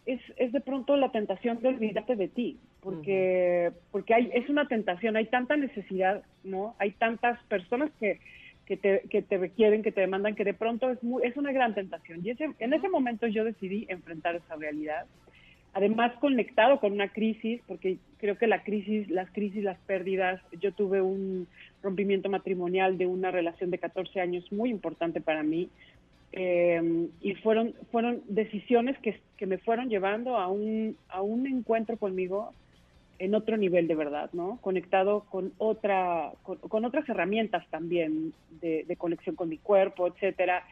[0.06, 4.68] es, es de pronto la tentación de olvidarte de ti, porque, porque hay, es una
[4.68, 6.76] tentación, hay tanta necesidad, ¿no?
[6.80, 8.20] Hay tantas personas que,
[8.66, 11.52] que te, que te requieren, que te demandan, que de pronto es, muy, es una
[11.52, 12.22] gran tentación.
[12.24, 15.06] Y ese, en ese momento yo decidí enfrentar esa realidad.
[15.74, 20.72] Además, conectado con una crisis, porque creo que la crisis, las crisis, las pérdidas, yo
[20.72, 21.48] tuve un
[21.84, 25.70] rompimiento matrimonial de una relación de 14 años muy importante para mí.
[26.32, 31.98] Eh, y fueron, fueron decisiones que, que me fueron llevando a un, a un encuentro
[31.98, 32.54] conmigo
[33.18, 34.60] en otro nivel de verdad, ¿no?
[34.62, 40.64] Conectado con otra, con, con otras herramientas también de, de, conexión con mi cuerpo, etcétera.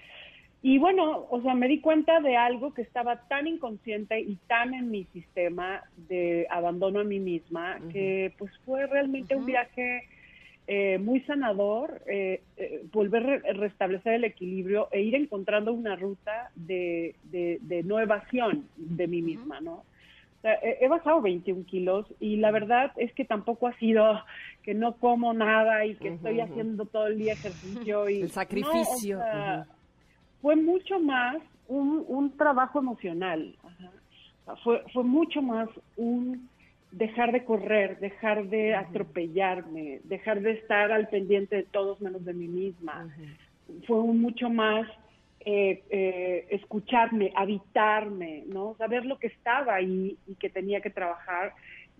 [0.61, 4.73] Y bueno, o sea, me di cuenta de algo que estaba tan inconsciente y tan
[4.73, 7.91] en mi sistema de abandono a mí misma, uh -huh.
[7.91, 9.41] que pues fue realmente uh -huh.
[9.41, 10.03] un viaje
[10.67, 16.51] eh, muy sanador, eh, eh, volver a restablecer el equilibrio e ir encontrando una ruta
[16.55, 19.73] de, de, de no evasión de mí misma, ¿no?
[19.75, 24.21] O sea, he, he bajado 21 kilos y la verdad es que tampoco ha sido
[24.63, 29.17] que no como nada y que estoy haciendo todo el día ejercicio y El sacrificio.
[29.17, 29.71] No, o sea, Ujú.
[30.41, 31.37] Fue mucho más
[31.67, 33.55] un, un trabajo emocional.
[33.63, 33.89] ajá.
[34.41, 36.47] O sea, Fue, fue mucho más un
[36.91, 42.33] dejar de correr, dejar de atropellarme, dejar de estar al pendiente de todos menos de
[42.33, 43.13] mí misma.
[43.85, 44.87] Fue mucho más
[45.41, 48.75] eh, eh, escucharme, habitarme, ¿no?
[48.77, 51.53] Saber lo que estaba ahí y que tenía que trabajar.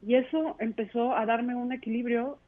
[0.06, 2.40] Y eso empezó a darme un equilibrio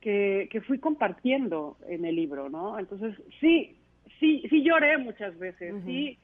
[0.00, 2.78] que, que fui compartiendo en el libro, ¿no?
[2.78, 3.76] Entonces, sí,
[4.18, 6.18] sí, sí lloré muchas veces, sí,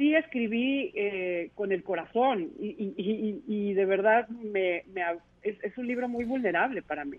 [0.00, 5.02] sí escribí eh, con el corazón y, y, y- y de verdad me, me
[5.42, 7.18] es, es un libro muy vulnerable para mí.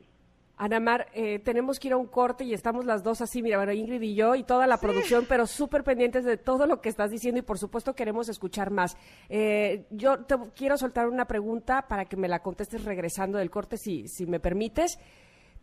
[0.57, 3.57] Ana Mar, eh, tenemos que ir a un corte y estamos las dos así, mira,
[3.57, 6.89] bueno, Ingrid y yo y toda la producción, pero súper pendientes de todo lo que
[6.89, 8.97] estás diciendo y por supuesto queremos escuchar más.
[9.29, 13.77] Eh, yo te quiero soltar una pregunta para que me la contestes regresando del corte,
[13.77, 14.99] si, si me permites.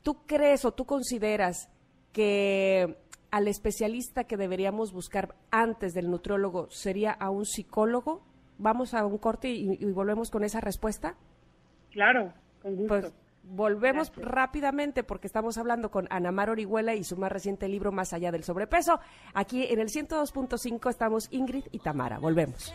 [0.04, 1.68] ¿Tú crees o tú consideras
[2.12, 2.96] que
[3.30, 8.22] al especialista que deberíamos buscar antes del nutriólogo sería a un psicólogo?
[8.58, 11.14] Vamos a un corte y, y volvemos con esa respuesta.
[11.90, 12.88] Claro, con gusto.
[12.88, 13.12] Pues
[13.48, 18.12] volvemos rápidamente porque estamos hablando con Ana Mar Orihuela y su más reciente libro Más
[18.12, 19.00] allá del sobrepeso.
[19.34, 22.18] Aquí en el 102.5 estamos Ingrid y Tamara.
[22.18, 22.72] Volvemos.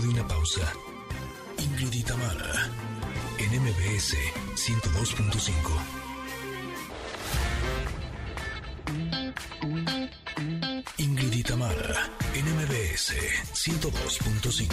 [0.00, 0.72] De una pausa.
[1.58, 1.92] Ingrid
[3.38, 4.16] en MBS
[4.54, 5.50] 102.5.
[10.96, 11.42] Ingrid y
[12.34, 13.14] en MBS
[13.52, 14.70] 102.5.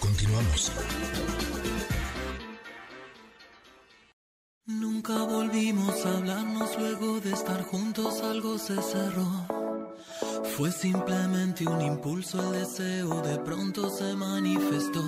[0.00, 0.72] Continuamos.
[4.66, 9.57] Nunca volvimos a hablarnos luego de estar juntos, algo se cerró.
[10.58, 15.04] Fue simplemente un impulso, el deseo de pronto se manifestó.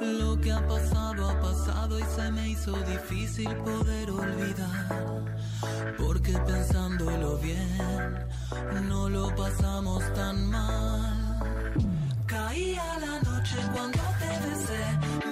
[0.00, 5.22] Lo que ha pasado ha pasado y se me hizo difícil poder olvidar.
[5.96, 8.18] Porque pensándolo bien,
[8.88, 11.78] no lo pasamos tan mal.
[12.26, 15.31] Caía la noche cuando te besé,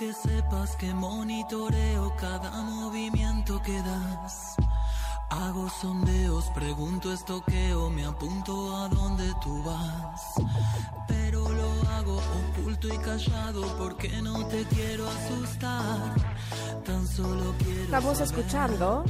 [0.00, 4.56] que sepas que monitoreo cada movimiento que das.
[5.28, 10.22] Hago sondeos, pregunto, estoqueo, me apunto a donde tú vas.
[11.06, 16.14] Pero lo hago oculto y callado porque no te quiero asustar.
[16.82, 17.82] Tan solo quiero.
[17.82, 19.04] Estamos escuchando.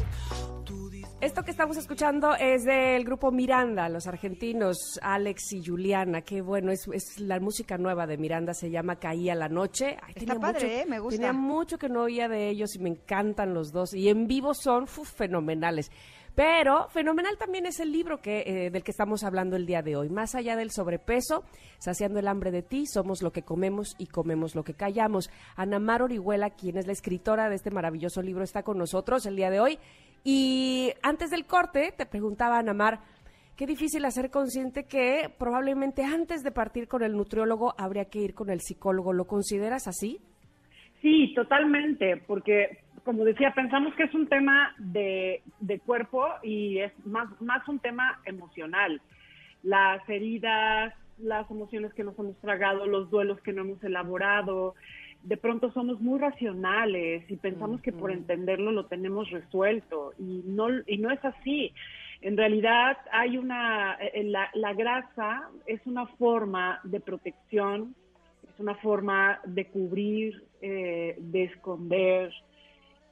[1.21, 6.23] Esto que estamos escuchando es del grupo Miranda, los argentinos Alex y Juliana.
[6.23, 9.99] Qué bueno, es, es la música nueva de Miranda, se llama Caía la Noche.
[10.03, 10.85] Ay, Está tenía padre, mucho- ¿eh?
[10.89, 11.17] Me gusta.
[11.19, 13.93] Tenía mucho que no oía de ellos y me encantan los dos.
[13.93, 15.91] Y en vivo son uf, fenomenales.
[16.35, 19.97] Pero fenomenal también es el libro que, eh, del que estamos hablando el día de
[19.97, 20.09] hoy.
[20.09, 21.45] Más allá del sobrepeso,
[21.79, 25.29] saciando el hambre de ti, somos lo que comemos y comemos lo que callamos.
[25.57, 29.37] Ana Mar Orihuela, quien es la escritora de este maravilloso libro, está con nosotros el
[29.37, 29.79] día de hoy.
[30.25, 33.01] Y antes del corte, te preguntaba Ana Mar,
[33.57, 38.35] qué difícil hacer consciente que probablemente antes de partir con el nutriólogo habría que ir
[38.35, 39.13] con el psicólogo.
[39.13, 40.21] ¿Lo consideras así?
[41.01, 46.93] Sí, totalmente, porque como decía, pensamos que es un tema de, de cuerpo y es
[47.07, 49.01] más, más un tema emocional.
[49.63, 54.75] Las heridas, las emociones que nos hemos tragado, los duelos que no hemos elaborado,
[55.23, 60.69] de pronto somos muy racionales y pensamos que por entenderlo lo tenemos resuelto y no,
[60.87, 61.73] y no es así.
[62.23, 67.95] En realidad hay una, eh, la, la grasa es una forma de protección,
[68.53, 72.33] es una forma de cubrir, eh, de esconder,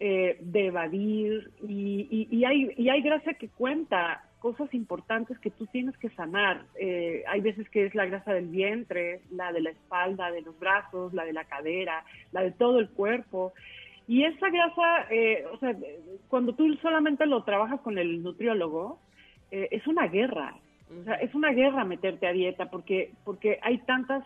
[0.01, 5.51] eh, de evadir y, y- y hay, y hay grasa que cuenta cosas importantes que
[5.51, 6.65] tú tienes que sanar.
[6.79, 10.59] Eh, hay veces que es la grasa del vientre, la de la espalda, de los
[10.59, 13.53] brazos, la de la cadera, la de todo el cuerpo.
[14.07, 15.77] Y esa grasa, eh, o sea,
[16.29, 18.99] cuando tú solamente lo trabajas con el nutriólogo,
[19.51, 20.57] eh, es una guerra.
[21.01, 24.25] O sea, es una guerra meterte a dieta porque, porque hay tantas,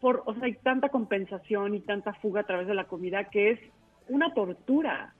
[0.00, 3.50] por, o sea, hay tanta compensación y tanta fuga a través de la comida que
[3.52, 3.60] es
[4.08, 5.14] una tortura.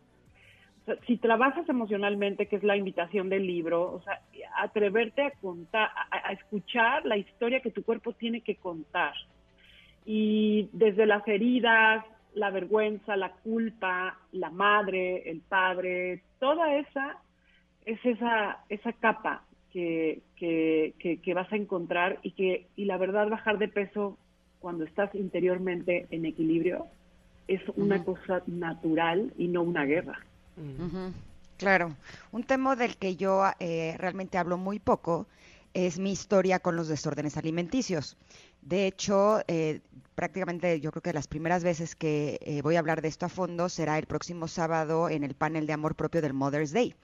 [1.06, 4.20] Si trabajas emocionalmente, que es la invitación del libro, o sea,
[4.56, 9.14] atreverte a contar, a, a escuchar la historia que tu cuerpo tiene que contar.
[10.04, 12.04] Y desde las heridas,
[12.34, 17.16] la vergüenza, la culpa, la madre, el padre, toda esa
[17.84, 22.96] es esa, esa capa que, que, que, que vas a encontrar y que, y la
[22.96, 24.18] verdad, bajar de peso
[24.60, 26.86] cuando estás interiormente en equilibrio
[27.46, 30.18] es una cosa natural y no una guerra.
[31.56, 31.96] Claro,
[32.32, 35.26] un tema del que yo eh, realmente hablo muy poco
[35.74, 38.16] es mi historia con los desórdenes alimenticios.
[38.62, 39.80] De hecho, eh,
[40.14, 43.28] prácticamente yo creo que las primeras veces que eh, voy a hablar de esto a
[43.28, 46.94] fondo será el próximo sábado en el panel de amor propio del Mother's Day.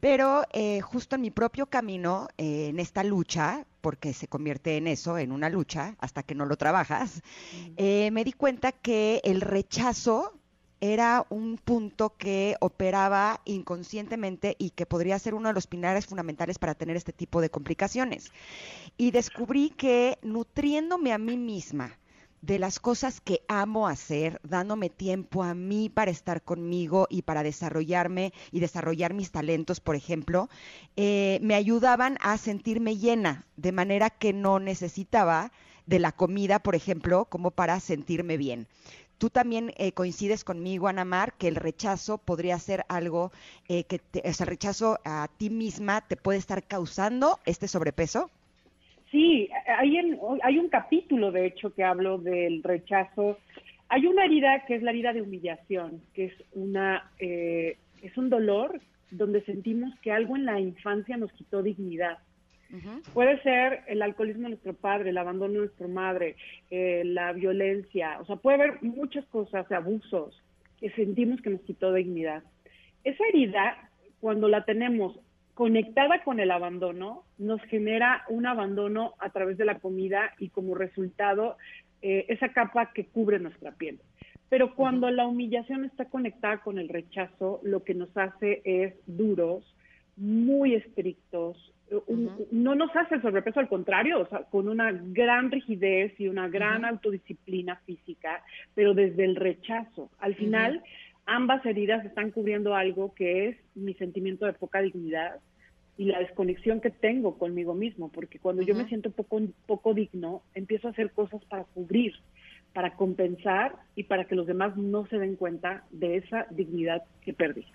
[0.00, 5.16] Pero eh, justo en mi propio camino, en esta lucha, porque se convierte en eso,
[5.16, 7.22] en una lucha, hasta que no lo trabajas,
[7.78, 10.39] me di cuenta que el rechazo
[10.80, 16.58] era un punto que operaba inconscientemente y que podría ser uno de los pilares fundamentales
[16.58, 18.32] para tener este tipo de complicaciones.
[18.96, 21.98] Y descubrí que nutriéndome a mí misma,
[22.42, 27.42] de las cosas que amo hacer, dándome tiempo a mí para estar conmigo y para
[27.42, 30.48] desarrollarme y desarrollar mis talentos, por ejemplo,
[30.96, 35.52] eh, me ayudaban a sentirme llena, de manera que no necesitaba
[35.86, 38.66] de la comida, por ejemplo, como para sentirme bien.
[39.20, 43.32] Tú también eh, coincides conmigo, Ana Mar, que el rechazo podría ser algo
[43.68, 47.68] eh, que, te- o sea, el rechazo a ti misma te puede estar causando este
[47.68, 48.30] sobrepeso.
[49.10, 53.36] Sí, hay, en- hay un capítulo, de hecho, que hablo del rechazo.
[53.90, 58.30] Hay una herida que es la herida de humillación, que es, una, eh, es un
[58.30, 62.16] dolor donde sentimos que algo en la infancia nos quitó dignidad.
[63.12, 66.36] Puede ser el alcoholismo de nuestro padre, el abandono de nuestra madre,
[66.70, 70.40] eh, la violencia, o sea, puede haber muchas cosas, abusos,
[70.78, 72.42] que sentimos que nos quitó dignidad.
[73.04, 73.90] Esa herida,
[74.20, 75.18] cuando la tenemos
[75.54, 80.74] conectada con el abandono, nos genera un abandono a través de la comida y como
[80.74, 81.56] resultado
[82.02, 84.00] eh, esa capa que cubre nuestra piel.
[84.48, 89.64] Pero cuando la humillación está conectada con el rechazo, lo que nos hace es duros,
[90.16, 91.72] muy estrictos.
[92.06, 96.28] Un- No nos hace el sobrepeso, al contrario, o sea, con una gran rigidez y
[96.28, 98.42] una gran autodisciplina física,
[98.74, 100.10] pero desde el rechazo.
[100.18, 100.82] Al final,
[101.26, 105.40] ambas heridas están cubriendo algo que es mi sentimiento de poca dignidad
[105.96, 110.42] y la desconexión que tengo conmigo mismo, porque cuando yo me siento poco, poco digno,
[110.54, 112.14] empiezo a hacer cosas para cubrir,
[112.72, 117.34] para compensar y para que los demás no se den cuenta de esa dignidad que
[117.34, 117.66] perdí.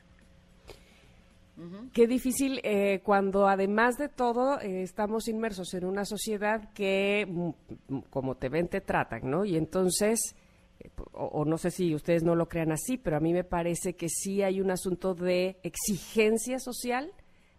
[1.94, 8.00] Qué difícil eh, cuando además de todo eh, estamos inmersos en una sociedad que mm,
[8.10, 9.46] como te ven te tratan, ¿no?
[9.46, 10.36] Y entonces,
[10.82, 13.94] eh, o, no sé si ustedes no lo crean así, pero a mí me parece
[13.96, 17.12] que sí hay un asunto de exigencia social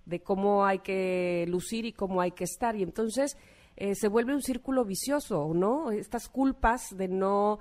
[0.04, 2.76] de cómo hay que lucir y cómo hay que estar.
[2.76, 3.36] Y entonces
[3.76, 5.90] eh, se vuelve un círculo vicioso, ¿no?
[5.90, 7.58] Estas culpas de no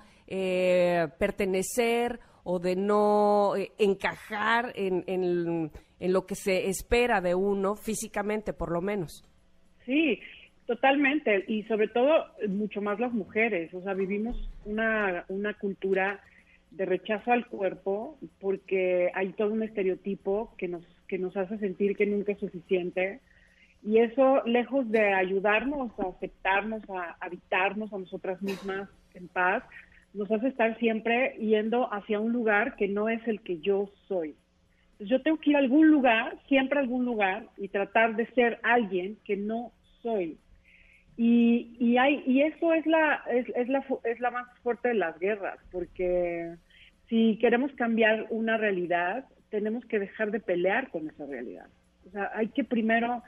[1.17, 8.53] pertenecer o de no encajar en, en- en lo que se espera de uno físicamente,
[8.53, 9.23] por lo menos.
[9.85, 10.19] Sí,
[10.65, 11.45] totalmente.
[11.47, 13.73] Y sobre todo, mucho más las mujeres.
[13.73, 16.21] O sea, vivimos una, una cultura
[16.71, 21.95] de rechazo al cuerpo porque hay todo un estereotipo que nos, que nos hace sentir
[21.95, 23.21] que nunca es suficiente.
[23.83, 29.63] Y eso, lejos de ayudarnos a aceptarnos, a habitarnos a nosotras mismas en paz,
[30.13, 34.35] nos hace estar siempre yendo hacia un lugar que no es el que yo soy.
[34.99, 38.59] Yo tengo que ir a algún lugar, siempre a algún lugar, y tratar de ser
[38.63, 39.71] alguien que no
[40.01, 40.37] soy.
[41.17, 44.95] Y, y, hay, y eso es la, es, es, la, es la más fuerte de
[44.95, 46.55] las guerras, porque
[47.07, 51.67] si queremos cambiar una realidad, tenemos que dejar de pelear con esa realidad.
[52.07, 53.23] O sea, hay que primero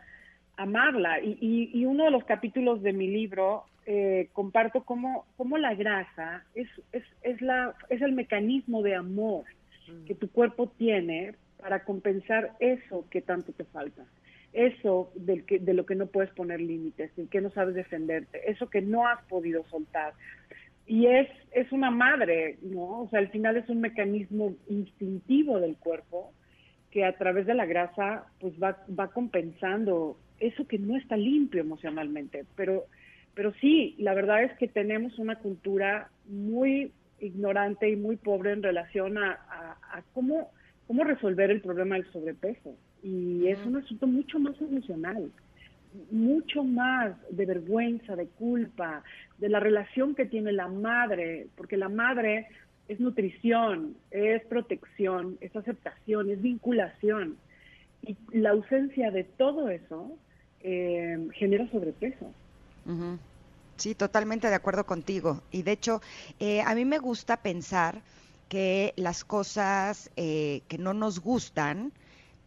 [0.58, 1.22] amarla.
[1.22, 5.74] Y, y, y uno de los capítulos de mi libro eh, comparto cómo, cómo la
[5.74, 9.46] grasa es, es, es, la, es el mecanismo de amor
[10.06, 14.06] que tu cuerpo tiene para compensar eso que tanto te falta.
[14.54, 18.50] Eso del que, de lo que no puedes poner límites, del que no sabes defenderte,
[18.50, 20.14] eso que no has podido soltar.
[20.86, 23.02] Y es, es una madre, ¿no?
[23.04, 26.32] O sea, al final es un mecanismo instintivo del cuerpo
[26.92, 31.60] que a través de la grasa pues va, va compensando eso que no está limpio
[31.62, 32.46] emocionalmente.
[32.56, 32.86] Pero,
[33.34, 38.64] pero sí, la verdad es que tenemos una cultura muy ignorante y muy pobre en
[38.64, 40.52] relación a, a- a cómo,
[40.88, 42.76] cómo resolver el problema del sobrepeso.
[43.04, 45.32] Y es un asunto mucho más emocional,
[46.12, 49.04] mucho más de vergüenza, de culpa,
[49.38, 52.48] de la relación que tiene la madre, porque la madre
[52.88, 57.38] es nutrición, es protección, es aceptación, es vinculación.
[58.02, 60.18] Y la ausencia de todo eso
[60.62, 62.32] eh, genera sobrepeso.
[63.76, 65.42] Sí, totalmente de acuerdo contigo.
[65.52, 66.02] Y de hecho,
[66.40, 68.02] eh, a mí me gusta pensar
[68.50, 71.94] que las cosas eh, que no nos gustan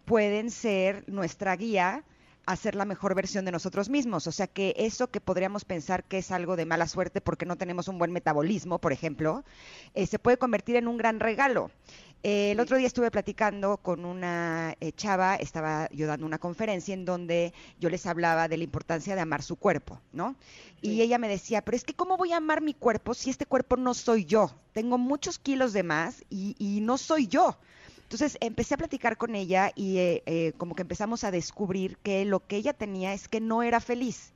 [0.05, 2.05] pueden ser nuestra guía
[2.47, 4.27] a ser la mejor versión de nosotros mismos.
[4.27, 7.57] O sea que eso que podríamos pensar que es algo de mala suerte porque no
[7.57, 9.45] tenemos un buen metabolismo, por ejemplo,
[9.95, 11.71] eh, se puede convertir en un gran regalo.
[12.23, 16.93] Eh, el otro día estuve platicando con una eh, chava, estaba yo dando una conferencia
[16.93, 20.37] en donde yo les hablaba de la importancia de amar su cuerpo, ¿no?
[20.83, 23.47] Y ella me decía, pero es que ¿cómo voy a amar mi cuerpo si este
[23.47, 24.51] cuerpo no soy yo?
[24.73, 27.57] Tengo muchos kilos de más y, y no soy yo.
[28.11, 32.25] Entonces empecé a platicar con ella y eh, eh, como que empezamos a descubrir que
[32.25, 34.33] lo que ella tenía es que no era feliz.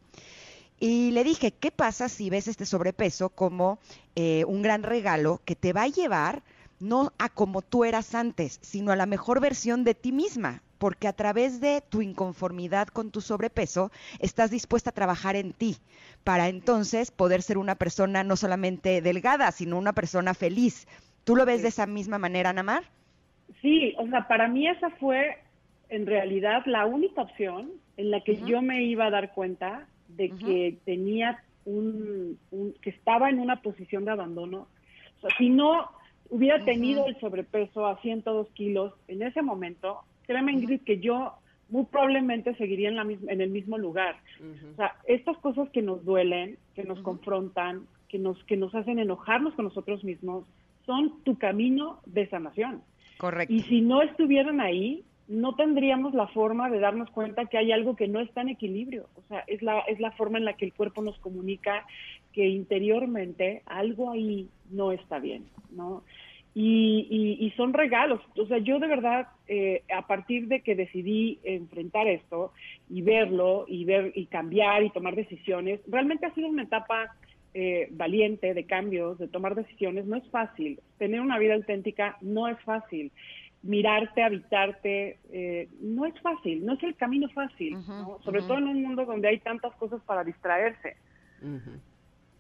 [0.79, 3.81] Y le dije, ¿qué pasa si ves este sobrepeso como
[4.15, 6.45] eh, un gran regalo que te va a llevar
[6.81, 10.63] no a como tú eras antes, sino a la mejor versión de ti misma?
[10.79, 15.77] Porque a través de tu inconformidad con tu sobrepeso, estás dispuesta a trabajar en ti
[16.25, 20.87] para entonces poder ser una persona no solamente delgada, sino una persona feliz.
[21.25, 22.83] ¿Tú lo ves de esa misma manera, Anamar?
[23.63, 25.39] Sí, o sea, para mí esa fue
[25.89, 30.31] en realidad la única opción en la que yo me iba a dar cuenta de
[30.31, 34.69] que tenía un, un- que estaba en una posición de abandono.
[35.19, 35.89] O sea, si no
[36.31, 41.35] hubiera tenido el sobrepeso a 102 kilos en ese momento, créeme Ingrid que yo
[41.69, 44.17] muy probablemente seguiría en, la misma, en el mismo lugar.
[44.73, 48.99] O sea, estas cosas que nos duelen, que nos confrontan, que nos, que nos hacen
[48.99, 50.45] enojarnos con nosotros mismos,
[50.87, 52.83] son tu camino de sanación.
[53.19, 53.53] Correcto.
[53.53, 57.97] Y si no estuvieran ahí, no tendríamos la forma de darnos cuenta que hay algo
[57.97, 59.09] que no está en equilibrio.
[59.15, 61.87] O sea, es la, es la forma en la que el cuerpo nos comunica
[62.35, 66.03] que interiormente algo ahí no está bien, ¿no?
[66.57, 68.21] Y, y- y son regalos.
[68.37, 72.53] O sea, yo de verdad, eh, a partir de que decidí enfrentar esto
[72.89, 77.15] y verlo y ver y cambiar y tomar decisiones, realmente ha sido una etapa
[77.55, 80.07] eh, valiente de cambios, de tomar decisiones.
[80.07, 80.81] No es fácil.
[80.99, 83.11] Tener una vida auténtica no es fácil.
[83.63, 86.65] Mirarte, habitarte, eh, no es fácil.
[86.67, 88.19] No es el camino fácil, ¿no?
[88.25, 90.97] sobre todo en un mundo donde hay tantas cosas para distraerse.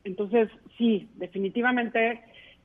[0.04, 2.20] Entonces, sí, definitivamente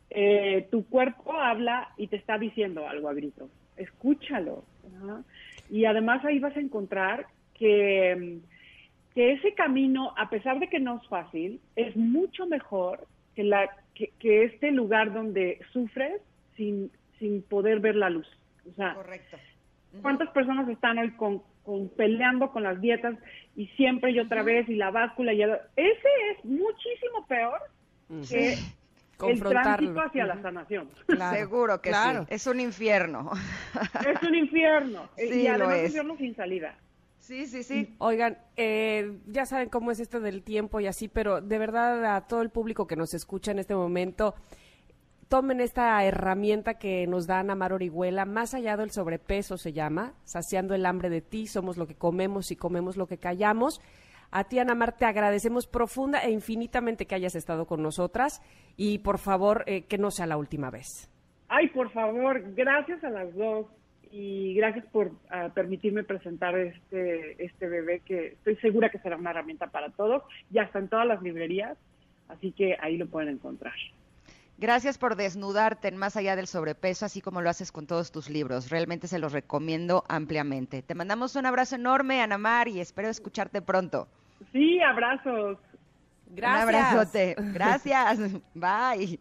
[0.09, 3.49] eh, tu cuerpo habla y te está diciendo algo a gritos.
[3.77, 4.63] Escúchalo.
[5.01, 5.23] ¿no?
[5.69, 8.39] Y además ahí vas a encontrar que,
[9.13, 13.69] que ese camino, a pesar de que no es fácil, es mucho mejor que, la,
[13.93, 16.21] que, que este lugar donde sufres
[16.57, 18.27] sin, sin poder ver la luz.
[18.69, 19.37] O sea, Correcto.
[20.01, 23.15] ¿Cuántas personas están hoy con, con peleando con las dietas
[23.55, 27.59] y siempre y otra vez y la báscula y el- ese es muchísimo peor
[28.27, 28.55] que
[29.31, 30.89] el tránsito hacia la sanación.
[31.33, 32.21] Seguro que claro.
[32.23, 32.27] sí.
[32.33, 33.29] Es un infierno.
[34.07, 35.85] Es un infierno Sí, y además lo un es.
[35.87, 36.75] infierno sin salida.
[37.19, 37.93] Sí, sí, sí.
[37.99, 42.25] Oigan, eh, ya saben cómo es esto del tiempo y así, pero de verdad a
[42.27, 44.33] todo el público que nos escucha en este momento,
[45.29, 50.13] tomen esta herramienta que nos da Ana Mar Orihuela, más allá del sobrepeso se llama,
[50.23, 53.79] saciando el hambre de ti, somos lo que comemos y comemos lo que callamos.
[54.31, 58.41] A ti, Ana Mar, te agradecemos profunda e infinitamente que hayas estado con nosotras
[58.75, 61.09] y por favor eh, que no sea la última vez.
[61.47, 63.67] Ay, por favor, gracias a las dos
[64.11, 69.29] y gracias por ah, permitirme presentar este, este bebé que estoy segura que será una
[69.29, 70.23] herramienta para todos.
[70.49, 71.77] Ya está en todas las librerías,
[72.27, 73.75] así que ahí lo pueden encontrar.
[74.59, 78.29] Gracias por desnudarte en más allá del sobrepeso, así como lo haces con todos tus
[78.29, 78.69] libros.
[78.69, 80.81] Realmente se los recomiendo ampliamente.
[80.81, 84.09] Te mandamos un abrazo enorme, Ana Mar, y espero escucharte pronto.
[84.51, 85.59] Sí, abrazos.
[86.27, 86.67] Gracias.
[86.67, 87.35] Un abrazote.
[87.53, 88.19] Gracias.
[88.53, 89.17] Bye.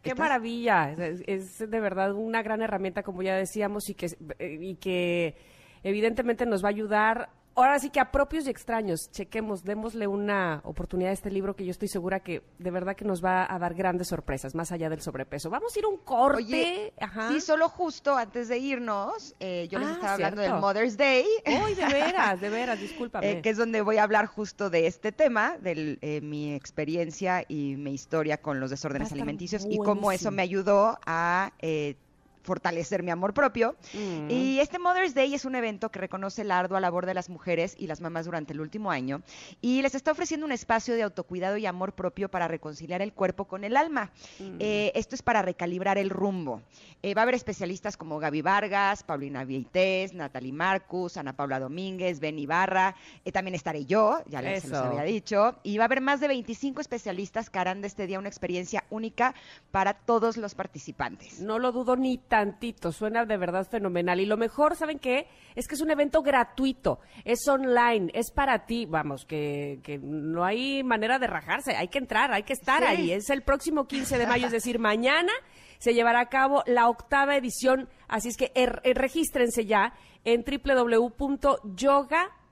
[0.00, 0.18] Qué ¿Estás?
[0.18, 4.06] maravilla, es, es de verdad una gran herramienta, como ya decíamos, y que,
[4.38, 5.34] eh, y que
[5.82, 7.30] evidentemente nos va a ayudar.
[7.54, 11.64] Ahora sí que a propios y extraños, chequemos, démosle una oportunidad a este libro que
[11.66, 14.88] yo estoy segura que de verdad que nos va a dar grandes sorpresas, más allá
[14.88, 15.50] del sobrepeso.
[15.50, 16.38] Vamos a ir un corte.
[16.42, 17.28] Oye, Ajá.
[17.28, 20.54] sí, solo justo antes de irnos, eh, yo les Ah, estaba hablando del.
[20.54, 21.26] Mother's Day.
[21.64, 23.30] Uy, de veras, de veras, discúlpame.
[23.30, 27.76] eh, que es donde voy a hablar justo de este tema, de mi experiencia y
[27.76, 31.96] mi historia con los desórdenes alimenticios y cómo eso me ayudó a eh,
[32.42, 33.76] fortalecer mi amor propio.
[33.94, 34.30] Mm.
[34.30, 37.74] Y este Mother's Day es un evento que reconoce la ardua labor de las mujeres
[37.78, 39.22] y las mamás durante el último año
[39.60, 43.46] y les está ofreciendo un espacio de autocuidado y amor propio para reconciliar el cuerpo
[43.46, 44.10] con el alma.
[44.38, 44.56] Mm.
[44.60, 46.62] Eh, esto es para recalibrar el rumbo.
[47.02, 52.20] Eh, va a haber especialistas como Gaby Vargas, Paulina Vieites, Natalie Marcus, Ana Paula Domínguez,
[52.20, 52.94] Ben Ibarra,
[53.24, 56.20] eh, también estaré yo, ya les se los había dicho, y va a haber más
[56.20, 59.34] de 25 especialistas que harán de este día una experiencia única
[59.70, 61.40] para todos los participantes.
[61.40, 64.18] No lo dudo ni tantito, suena de verdad fenomenal.
[64.18, 65.26] Y lo mejor, ¿saben qué?
[65.54, 70.42] Es que es un evento gratuito, es online, es para ti, vamos, que, que no
[70.42, 72.86] hay manera de rajarse, hay que entrar, hay que estar Sí.
[72.88, 73.12] ahí.
[73.12, 75.30] Es el próximo 15 de mayo, es decir, mañana
[75.78, 79.92] se llevará a cabo la octava edición, así es que er- er- regístrense ya
[80.24, 80.42] en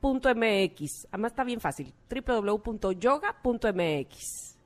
[0.02, 1.06] www.yoga.mx.
[1.10, 4.56] Además está bien fácil, www.yoga.mx.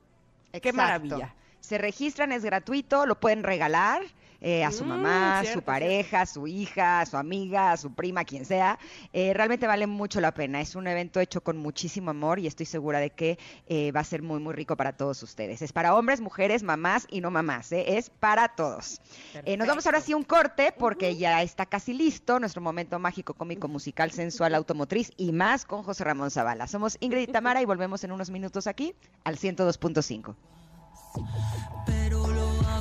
[0.61, 1.35] Qué maravilla.
[1.61, 4.01] Se registran, es gratuito, lo pueden regalar
[4.45, 7.71] eh, a su Mm, mamá, a cierto, su pareja, a su hija, a su amiga,
[7.71, 8.77] a su prima, quien sea.
[9.11, 10.61] Eh, realmente vale mucho la pena.
[10.61, 14.03] Es un evento hecho con muchísimo amor y estoy segura de que eh, va a
[14.03, 15.61] ser muy, muy rico para todos ustedes.
[15.61, 17.71] Es para hombres, mujeres, mamás y no mamás.
[17.71, 17.97] ¿eh?
[17.97, 19.01] Es para todos.
[19.45, 22.99] Eh, nos vamos ahora sí a un corte porque ya está casi listo nuestro momento
[22.99, 26.67] mágico, cómico, musical, sensual, automotriz y más con José Ramón Zavala.
[26.67, 28.93] Somos Ingrid y Tamara y volvemos en unos minutos aquí
[29.23, 30.35] al 102.5.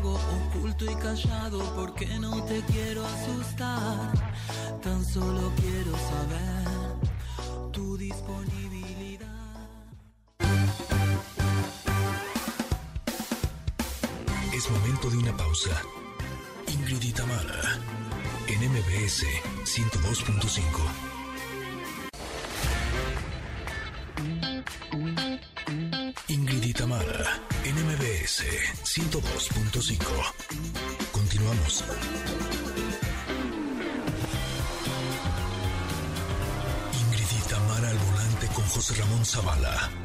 [0.04, 0.20] Hago
[0.50, 4.12] oculto y callado porque no te quiero asustar.
[4.82, 9.28] Tan solo quiero saber tu disponibilidad.
[14.52, 15.70] Es momento de una pausa.
[16.68, 17.62] Ingrid y Tamara,
[18.48, 19.24] en MBS
[19.64, 21.13] 102.5.
[26.28, 28.44] Ingrid y Tamara, en MBS
[28.82, 29.98] 102.5.
[31.12, 31.84] Continuamos.
[37.00, 40.03] Ingrid y al volante con José Ramón Zavala.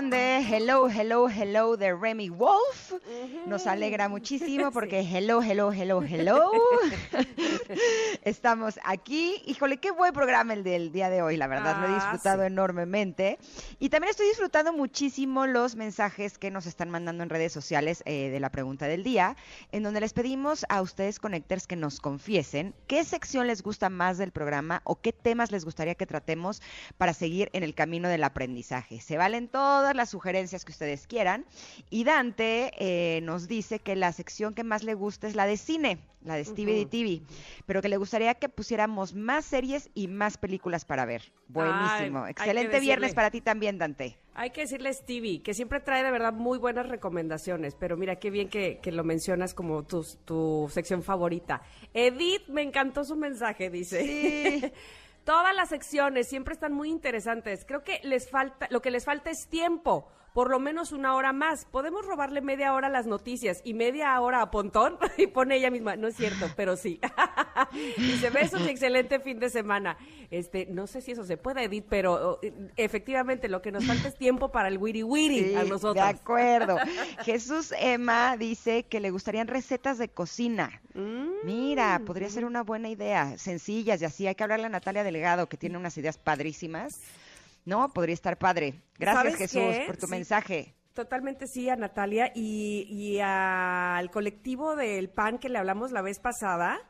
[0.00, 2.92] Canción de Hello, Hello, Hello de Remy Wolf.
[3.46, 6.50] Nos alegra muchísimo porque Hello, Hello, Hello, Hello.
[8.24, 9.42] Estamos aquí.
[9.46, 11.76] Híjole, qué buen programa el del día de hoy, la verdad.
[11.80, 12.46] Lo he Ah, disfrutado sí.
[12.46, 13.38] enormemente.
[13.82, 18.28] Y también estoy disfrutando muchísimo los mensajes que nos están mandando en redes sociales eh,
[18.28, 19.38] de la pregunta del día,
[19.72, 24.18] en donde les pedimos a ustedes connectors que nos confiesen qué sección les gusta más
[24.18, 26.60] del programa o qué temas les gustaría que tratemos
[26.98, 29.00] para seguir en el camino del aprendizaje.
[29.00, 31.46] Se valen todas las sugerencias que ustedes quieran.
[31.88, 35.56] Y Dante eh, nos dice que la sección que más le gusta es la de
[35.56, 36.90] cine, la de Stevie Ujú.
[36.90, 37.22] TV,
[37.64, 41.32] pero que le gustaría que pusiéramos más series y más películas para ver.
[41.48, 42.26] Buenísimo.
[42.26, 43.69] Excelente viernes para ti también,
[44.34, 48.16] Hay que decirle a Stevie, que siempre trae de verdad muy buenas recomendaciones, pero mira
[48.16, 51.62] qué bien que, que lo mencionas como tu, tu sección favorita.
[51.92, 54.02] Edith, me encantó su mensaje, dice.
[54.04, 54.72] Sí.
[55.24, 57.64] Todas las secciones siempre están muy interesantes.
[57.66, 61.32] Creo que les falta, lo que les falta es tiempo, por lo menos una hora
[61.32, 61.64] más.
[61.64, 65.70] Podemos robarle media hora a las noticias y media hora a Pontón y pone ella
[65.70, 65.96] misma.
[65.96, 67.00] No es cierto, pero sí.
[67.96, 69.96] Dice besos y excelente fin de semana.
[70.30, 74.08] Este, no sé si eso se puede, Edith, pero eh, efectivamente lo que nos falta
[74.08, 75.94] es tiempo para el wiri wiri Sí, a nosotros.
[75.94, 76.76] De acuerdo.
[77.24, 80.80] Jesús Emma dice que le gustarían recetas de cocina.
[80.94, 81.44] Mm.
[81.44, 84.26] Mira, podría ser una buena idea, sencillas y así.
[84.26, 87.00] Hay que hablarle a Natalia Delgado, que tiene unas ideas padrísimas.
[87.70, 88.82] No, podría estar padre.
[88.98, 89.84] Gracias, ¿Sabes Jesús, qué?
[89.86, 90.10] por tu Sí.
[90.10, 90.74] mensaje.
[90.92, 96.18] Totalmente sí, a Natalia y, y al colectivo del PAN que le hablamos la vez
[96.18, 96.80] pasada.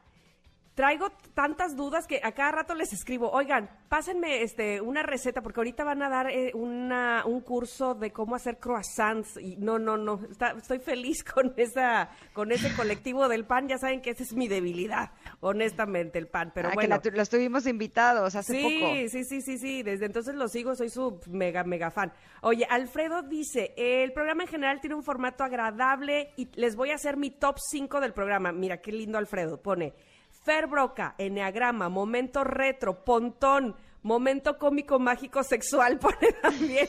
[0.80, 5.60] Traigo tantas dudas que a cada rato les escribo, oigan, pásenme este una receta, porque
[5.60, 9.36] ahorita van a dar eh, una, un curso de cómo hacer croissants.
[9.36, 13.68] Y no, no, no, está- estoy feliz con esa, con ese colectivo del pan.
[13.68, 16.50] Ya saben que esa es mi debilidad, honestamente, el pan.
[16.54, 16.96] Pero Ah, que bueno.
[16.96, 18.94] la tu- los tuvimos invitados hace sí, poco.
[19.10, 22.10] Sí, sí, sí, sí, desde entonces lo sigo, soy su mega, mega fan.
[22.40, 26.94] Oye, Alfredo dice, el programa en general tiene un formato agradable y les voy a
[26.94, 28.50] hacer mi top 5 del programa.
[28.50, 29.92] Mira, qué lindo Alfredo, pone
[30.42, 36.88] Fer Broca, Enneagrama, Momento Retro, Pontón, Momento Cómico Mágico Sexual, pone también.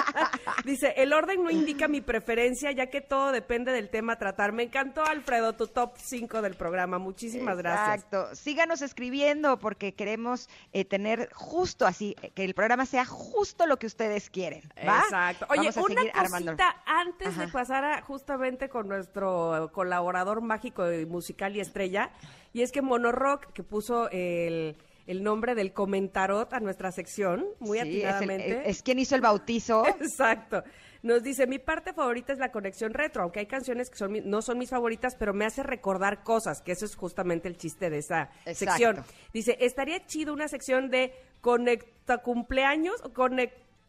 [0.64, 4.52] dice, el orden no indica mi preferencia, ya que todo depende del tema a tratar.
[4.52, 6.98] Me encantó, Alfredo, tu top 5 del programa.
[6.98, 8.04] Muchísimas gracias.
[8.04, 8.34] Exacto.
[8.34, 13.78] Síganos escribiendo porque queremos eh, tener justo así, eh, que el programa sea justo lo
[13.78, 14.62] que ustedes quieren.
[14.86, 15.00] ¿va?
[15.04, 15.46] Exacto.
[15.50, 16.52] Oye, Vamos a una seguir armando.
[16.52, 17.46] cosita antes Ajá.
[17.46, 22.10] de pasar a- justamente con nuestro colaborador mágico y musical y estrella,
[22.52, 24.76] y es que Monorock, que puso el,
[25.10, 28.70] el nombre del comentarot a nuestra sección, muy Sí, es, el- atinadamente.
[28.70, 29.84] es quien hizo el bautizo.
[30.00, 30.62] Exacto.
[31.02, 34.42] Nos dice, mi parte favorita es la conexión retro, aunque hay canciones que son no
[34.42, 37.98] son mis favoritas, pero me hace recordar cosas, que eso es justamente el chiste de
[37.98, 38.54] esa Exacto.
[38.54, 39.04] sección.
[39.32, 43.12] Dice, estaría chido una sección de conecta cumpleaños o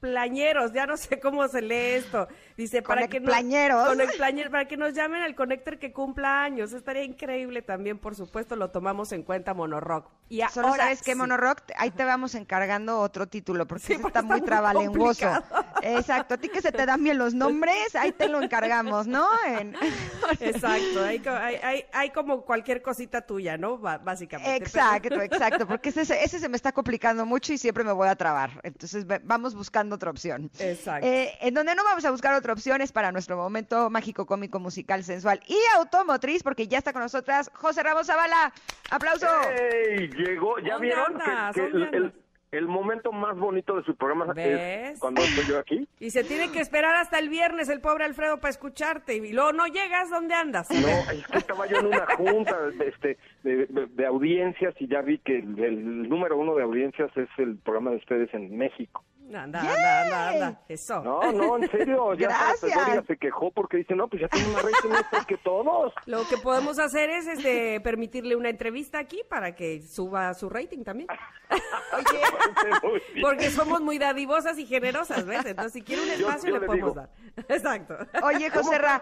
[0.01, 2.27] conecplañeros, ya no sé cómo se lee esto.
[2.57, 6.73] Dice, para que, nos, conecplañe- para que nos llamen al conector que cumpla años.
[6.73, 10.09] Estaría increíble también, por supuesto, lo tomamos en cuenta Monorock.
[10.29, 11.17] Y Solo sabes que sí.
[11.17, 15.27] Monorock, ahí te vamos encargando otro título, porque Sí, porque está muy está muy trabalenguoso.
[15.27, 15.65] complicado.
[15.83, 19.27] Exacto, a ti que se te dan bien los nombres, ahí te lo encargamos, ¿no?
[19.47, 19.75] En-
[20.39, 23.77] Exacto, hay, hay, hay, hay como cualquier cosita tuya, ¿no?
[23.77, 24.55] Básicamente.
[24.63, 28.15] Exacto, exacto, porque ese, ese se me está complicando mucho y siempre me voy a
[28.15, 28.59] trabar.
[28.63, 30.49] Entonces vamos buscando otra opción.
[30.59, 31.05] Exacto.
[31.07, 34.59] Eh, en donde no vamos a buscar otra opción es para nuestro momento mágico, cómico,
[34.59, 38.53] musical, sensual y automotriz, porque ya está con nosotras José Ramos Zavala.
[38.89, 39.27] ¡Aplauso!
[39.51, 40.09] ¡Ey!
[40.09, 41.21] Llegó, ¿ya ¿Dónde vieron?
[41.21, 41.55] andas?
[41.55, 42.13] Que, que ¿Dónde el, el- andas?
[42.51, 44.93] el momento más bonito de su programa ¿Ves?
[44.95, 45.87] es cuando estoy yo aquí.
[46.01, 49.15] Y se tiene que esperar hasta el viernes el pobre Alfredo para escucharte.
[49.15, 50.69] Y luego no llegas, ¿dónde andas?
[50.69, 55.01] No, es que estaba yo en una junta este, de, de- de audiencias y ya
[55.01, 59.01] vi que el, el número uno de audiencias es el programa de ustedes en México.
[59.35, 60.61] Anda, anda, anda, anda.
[60.67, 61.01] Eso.
[61.01, 63.05] No, no, en serio, ya Gracias.
[63.07, 65.93] Se quejó porque dice, no, pues ya tiene más rating extra que todos.
[66.05, 70.83] Lo que podemos hacer es este, permitirle una entrevista aquí para que suba su rating
[70.83, 71.07] también.
[73.21, 75.45] Porque somos muy dadivosas y generosas, ¿ves?
[75.45, 77.01] Entonces, si quiere un espacio, yo le le podemos digo.
[77.01, 77.09] dar.
[77.49, 77.97] Exacto.
[78.23, 79.01] Oye, ¿Cómo José Ra,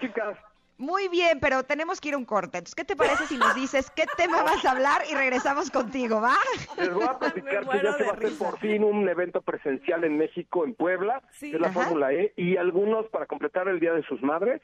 [0.80, 2.57] muy bien, pero tenemos que ir a un corte.
[2.57, 6.19] Entonces, ¿qué te parece si nos dices qué tema vas a hablar y regresamos contigo,
[6.22, 6.34] va?
[6.77, 10.03] Les voy a platicar que ya se va a hacer por fin un evento presencial
[10.06, 11.51] en México, en Puebla, Sí.
[11.51, 11.81] que es la Ajá.
[11.84, 14.61] Fórmula E, y algunos, para completar el Día de sus Madres,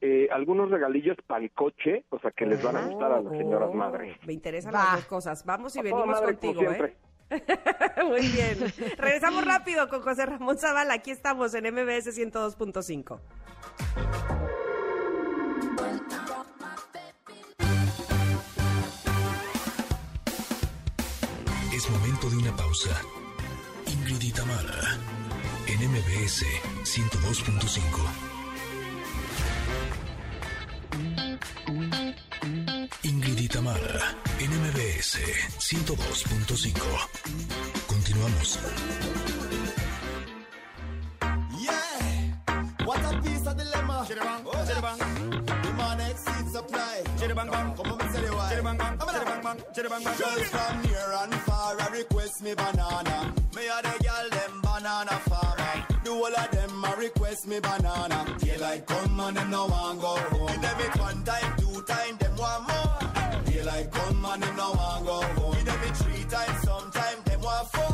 [0.00, 3.32] eh, algunos regalillos para el coche, o sea, que les van a gustar a las
[3.36, 4.16] señoras madres.
[4.26, 4.78] Me interesan Va.
[4.84, 5.44] las dos cosas.
[5.44, 6.96] Vamos y A venimos madre, contigo, ¿eh?
[8.06, 8.72] Muy bien.
[8.98, 10.94] Regresamos rápido con José Ramón Zavala.
[10.94, 14.35] Aquí estamos en MBS 102.5.
[22.30, 22.90] de una pausa.
[23.86, 24.98] Ingrid Tamara,
[25.66, 26.44] en MBS
[26.82, 28.26] 102.5.
[33.02, 33.50] Ingrid
[34.40, 35.18] en MBS
[35.58, 36.72] 102.5.
[37.86, 38.58] Continuamos.
[49.46, 53.32] Girls from near and far, I request me banana.
[53.54, 55.86] Me a the girl them banana farmer.
[56.36, 58.26] Of them a request me banana.
[58.40, 60.48] Daylight come and them no want go home.
[60.48, 63.42] Give them it one time, two time, them want more.
[63.44, 65.54] Daylight come and them no want go home.
[65.54, 67.86] Give them it three times, sometime them want four.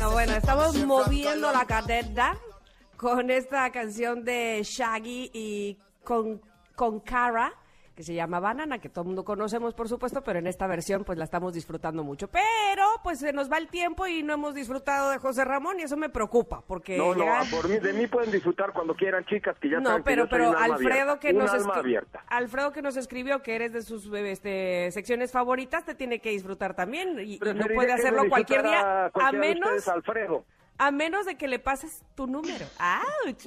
[0.00, 2.38] Ah, bueno, estamos moviendo la Colombia.
[2.98, 6.42] Con esta canción de Shaggy y con,
[6.74, 7.52] con Cara,
[7.94, 11.04] que se llama Banana, que todo el mundo conocemos, por supuesto, pero en esta versión
[11.04, 12.28] pues la estamos disfrutando mucho.
[12.28, 15.84] Pero pues se nos va el tiempo y no hemos disfrutado de José Ramón y
[15.84, 19.24] eso me preocupa, porque No, no, ya- por mí, de mí pueden disfrutar cuando quieran,
[19.26, 21.18] chicas, que ya No, saben que pero, yo soy pero un alma Alfredo abierta.
[21.20, 22.20] que nos alma escri-.
[22.28, 26.74] Alfredo que nos escribió que eres de sus este, secciones favoritas, te tiene que disfrutar
[26.74, 30.44] también y, y no puede que hacerlo cualquier día, a menos ustedes, Alfredo.
[30.78, 32.66] A menos de que le pases tu número.
[32.78, 33.46] ¡Auch!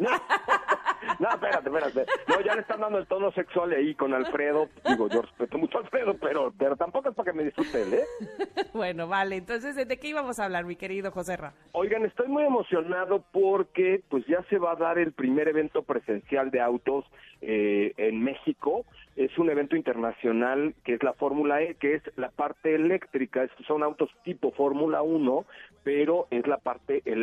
[1.20, 2.06] No, espérate, espérate.
[2.28, 4.70] No, ya le están dando el tono sexual ahí con Alfredo.
[4.88, 7.94] Digo, yo respeto mucho a Alfredo, pero, pero tampoco es para que me disfrute él,
[7.96, 8.06] ¿eh?
[8.74, 9.38] Bueno, vale.
[9.38, 11.54] Entonces, ¿de qué íbamos a hablar, mi querido José Ra?
[11.74, 16.52] Oigan, estoy muy emocionado porque pues ya se va a dar el primer evento presencial
[16.52, 17.06] de autos
[17.42, 18.86] eh, en México.
[19.16, 23.48] Es un evento internacional que es la Fórmula E, que es la parte eléctrica.
[23.68, 25.46] Son autos tipo Fórmula 1,
[25.84, 27.21] pero es la parte eléctrica,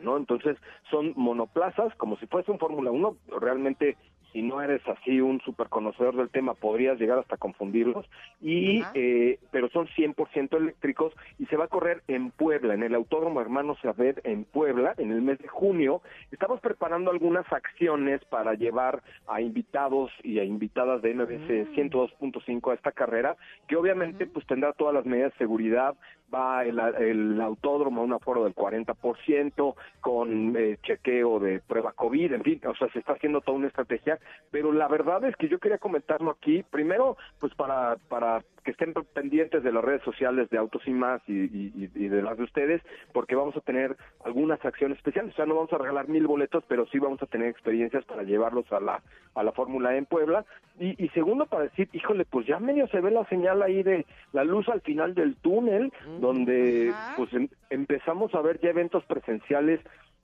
[0.00, 0.16] ¿no?
[0.16, 0.56] Entonces
[0.90, 3.16] son monoplazas, como si fuese un Fórmula 1.
[3.40, 3.96] Realmente
[4.32, 8.06] si no eres así un super conocedor del tema, podrías llegar hasta confundirlos,
[8.40, 12.94] y eh, pero son 100% eléctricos y se va a correr en Puebla, en el
[12.94, 16.02] Autódromo Hermano Saber en Puebla, en el mes de junio.
[16.30, 22.74] Estamos preparando algunas acciones para llevar a invitados y a invitadas de MBC 102.5 a
[22.74, 23.36] esta carrera,
[23.66, 25.96] que obviamente pues tendrá todas las medidas de seguridad,
[26.32, 32.32] va el, el autódromo a un aforo del 40%, con eh, chequeo de prueba COVID,
[32.32, 34.18] en fin, o sea, se está haciendo toda una estrategia,
[34.50, 38.92] pero la verdad es que yo quería comentarlo aquí, primero, pues para, para que estén
[39.14, 42.82] pendientes de las redes sociales de Autos y Más y, y- de las de ustedes,
[43.12, 46.64] porque vamos a tener algunas acciones especiales, o sea, no vamos a regalar mil boletos,
[46.68, 49.02] pero sí vamos a tener experiencias para llevarlos a la,
[49.34, 50.44] a la Fórmula E en Puebla,
[50.78, 54.06] y, y segundo, para decir, híjole, pues ya medio se ve la señal ahí de
[54.32, 59.80] la luz al final del túnel, donde pues em- empezamos a ver ya eventos presenciales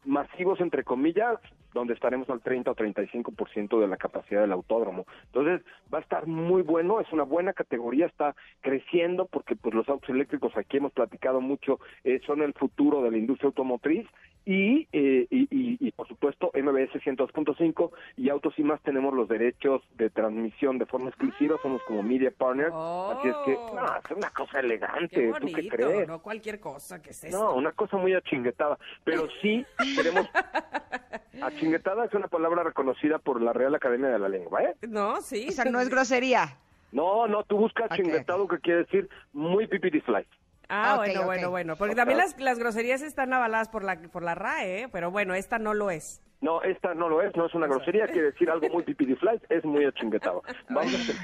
[0.07, 1.39] masivos, entre comillas,
[1.75, 5.05] donde estaremos al 30 o 35% de la capacidad del autódromo.
[5.27, 5.61] Entonces,
[5.93, 10.09] va a estar muy bueno, es una buena categoría, está creciendo porque pues los autos
[10.11, 14.07] eléctricos, aquí hemos platicado mucho, eh, son el futuro de la industria automotriz
[14.47, 19.29] y, eh, y, y- y, por supuesto MBS 102.5 y Autos y Más tenemos los
[19.29, 24.17] derechos de transmisión de forma exclusiva, somos como media partner, así es que no, es
[24.17, 26.09] una cosa elegante, Qué ¿tú qué crees?
[26.09, 27.37] no cualquier cosa que es esto.
[27.37, 29.67] No, una cosa muy achinguetada, pero sí
[29.97, 30.29] queremos...
[31.43, 34.75] Achinguetada es una palabra reconocida por la Real Academia de la Lengua, ¿eh?
[34.89, 35.47] No, sí.
[35.49, 36.57] O sea, no es grosería.
[36.93, 40.27] No, no, tú buscas achinguetado que quiere decir muy pipiti fly.
[40.69, 41.77] Ah, Ok, bueno, bueno, bueno.
[41.77, 44.89] Porque también las, las groserías están avaladas por la, por la RAE, ¿eh?
[44.91, 46.23] pero bueno, esta no lo es.
[46.41, 49.41] No, esta no lo es, no es una grosería, quiere decir algo muy pipiti fly,
[49.49, 50.43] es muy achinguetado.
[50.69, 51.23] Vamos a tener,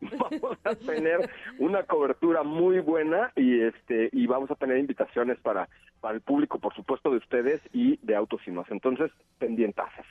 [0.18, 5.68] vamos a tener una cobertura muy buena y este y vamos a tener invitaciones para
[6.04, 8.70] para el público, por supuesto, de ustedes y de Autos y Más.
[8.70, 10.04] Entonces, pendientazas.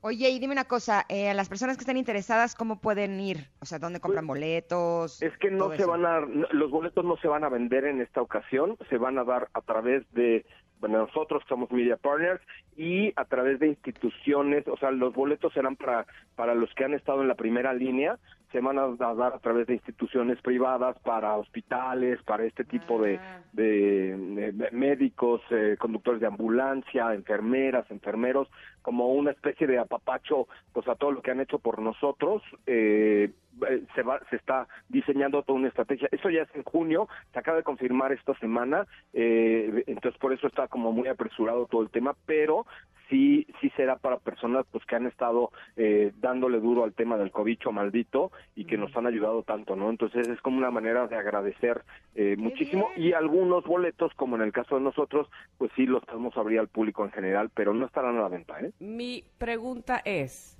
[0.00, 3.50] Oye, y dime una cosa, eh, las personas que estén interesadas, ¿cómo pueden ir?
[3.60, 5.20] O sea, ¿dónde compran boletos?
[5.20, 5.88] Es que no se eso.
[5.88, 9.24] van a, los boletos no se van a vender en esta ocasión, se van a
[9.24, 10.46] dar a través de,
[10.80, 12.40] bueno, nosotros somos Media Partners
[12.74, 16.06] y a través de instituciones, o sea, los boletos serán para,
[16.36, 18.18] para los que han estado en la primera línea,
[18.52, 23.20] se van a dar a través de instituciones privadas, para hospitales, para este tipo de,
[23.52, 28.48] de, de médicos, eh, conductores de ambulancia, enfermeras, enfermeros,
[28.82, 32.42] como una especie de apapacho pues a todo lo que han hecho por nosotros.
[32.66, 33.30] eh,
[33.68, 36.08] eh, se va se está diseñando toda una estrategia.
[36.12, 40.46] Eso ya es en junio se acaba de confirmar esta semana eh, entonces por eso
[40.46, 42.66] está como muy apresurado todo el tema pero
[43.08, 47.30] sí sí será para personas pues que han estado eh, dándole duro al tema del
[47.30, 51.16] cobicho maldito y que nos han ayudado tanto no entonces es como una manera de
[51.16, 51.82] agradecer
[52.14, 52.88] eh, muchísimo.
[52.96, 56.68] y algunos boletos como en el caso de nosotros pues sí los podemos abrir al
[56.68, 60.58] público en general pero no estarán a la venta eh Mi pregunta es,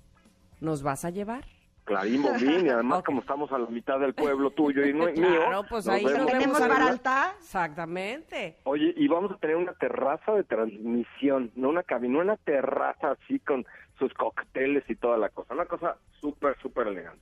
[0.60, 1.44] ¿nos vas a llevar?
[1.88, 5.14] Clarín Bombín, y además como estamos a la mitad del pueblo tuyo y no- mío,
[5.14, 6.26] Claro, pues nos ahí nos vemos.
[6.26, 7.34] vemos ¿Tenemos a- bar alta?
[7.38, 8.56] Exactamente.
[8.64, 13.38] Oye, y vamos a tener una terraza de transmisión, no una cabina, una terraza así
[13.40, 13.66] con
[13.98, 15.54] sus cócteles y toda la cosa.
[15.54, 17.20] Una cosa súper, súper elegante.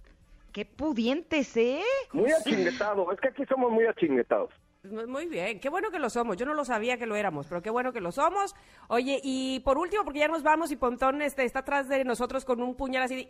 [0.53, 1.83] ¡Qué pudientes, eh!
[2.13, 4.51] Muy achinguetado, es que aquí somos muy achinguetados.
[4.91, 6.37] Muy bien, qué bueno que lo somos.
[6.37, 8.55] Yo no lo sabía que lo éramos, pero qué bueno que lo somos.
[8.89, 12.45] Oye, y por último, porque ya nos vamos y Pontón este, está atrás de nosotros
[12.45, 13.29] con un puñal así de...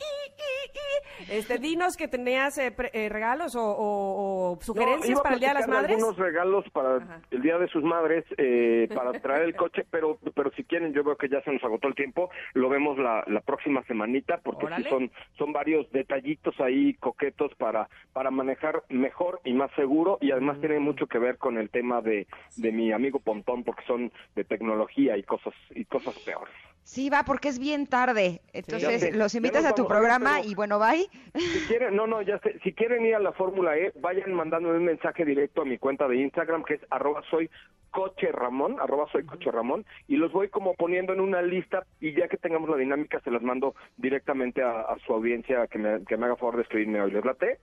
[1.30, 5.40] Este, dinos que tenías eh, pre- eh, regalos o, o- o sugerencias No, para el
[5.40, 5.96] Día de las Madres.
[5.96, 10.50] algunos regalos para el Día de sus Madres, eh, para traer el coche, pero pero
[10.52, 13.40] si quieren, yo veo que ya se nos agotó el tiempo, lo vemos la, la
[13.40, 19.52] próxima semanita, porque sí son, son varios detallitos ahí coquetos para, para manejar mejor y
[19.52, 23.20] más seguro, y además tiene mucho que ver con el tema de, de mi amigo
[23.20, 26.54] Pontón, porque son de tecnología y cosas, y cosas peores.
[26.82, 28.40] Sí, va, porque es bien tarde.
[28.52, 31.08] Entonces, sé, los invitas a tu programa y bueno, bye.
[31.34, 34.78] Si quieren, no, no, ya sé, si quieren ir a la Fórmula E, vayan mandándome
[34.78, 37.50] un mensaje directo a mi cuenta de Instagram, que es arroba soy
[37.90, 42.12] coche Ramón, arroba soy coche Ramón, y los voy como poniendo en una lista, y
[42.12, 46.04] ya que tengamos la dinámica, se las mando directamente a, a su audiencia que me,
[46.04, 47.10] que me haga favor de escribirme hoy.
[47.10, 47.58] ¿Les late?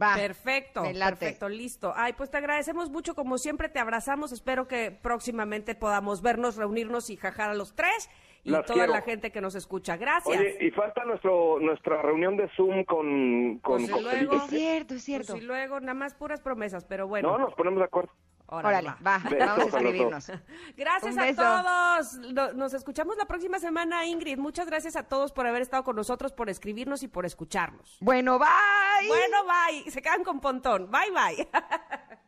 [0.00, 0.14] Va.
[0.14, 1.92] Perfecto, perfecto, listo.
[1.96, 4.32] Ay, pues te agradecemos mucho, como siempre te abrazamos.
[4.32, 8.10] Espero que próximamente podamos vernos, reunirnos y jajar a los tres
[8.44, 8.92] y Las toda quiero.
[8.92, 9.96] la gente que nos escucha.
[9.96, 10.38] Gracias.
[10.38, 15.02] Oye, y falta nuestro nuestra reunión de Zoom con, con Pues luego- Es cierto, es
[15.04, 15.32] cierto.
[15.32, 17.32] Pues y luego, nada más puras promesas, pero bueno.
[17.32, 18.12] No, nos ponemos de acuerdo.
[18.50, 20.32] Órale, va, vamos a escribirnos.
[20.76, 22.14] Gracias a todos.
[22.54, 24.38] Nos escuchamos la próxima semana, Ingrid.
[24.38, 27.98] Muchas gracias a todos por haber estado con nosotros, por escribirnos y por escucharnos.
[28.00, 29.06] Bueno, bye.
[29.06, 29.90] Bueno, bye.
[29.90, 30.90] Se quedan con Pontón.
[30.90, 31.46] Bye, bye.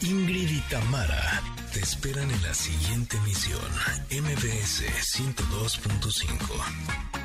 [0.00, 1.42] Ingrid y Tamara
[1.72, 3.60] te esperan en la siguiente emisión,
[4.10, 4.84] MBS
[5.16, 7.17] 102.5.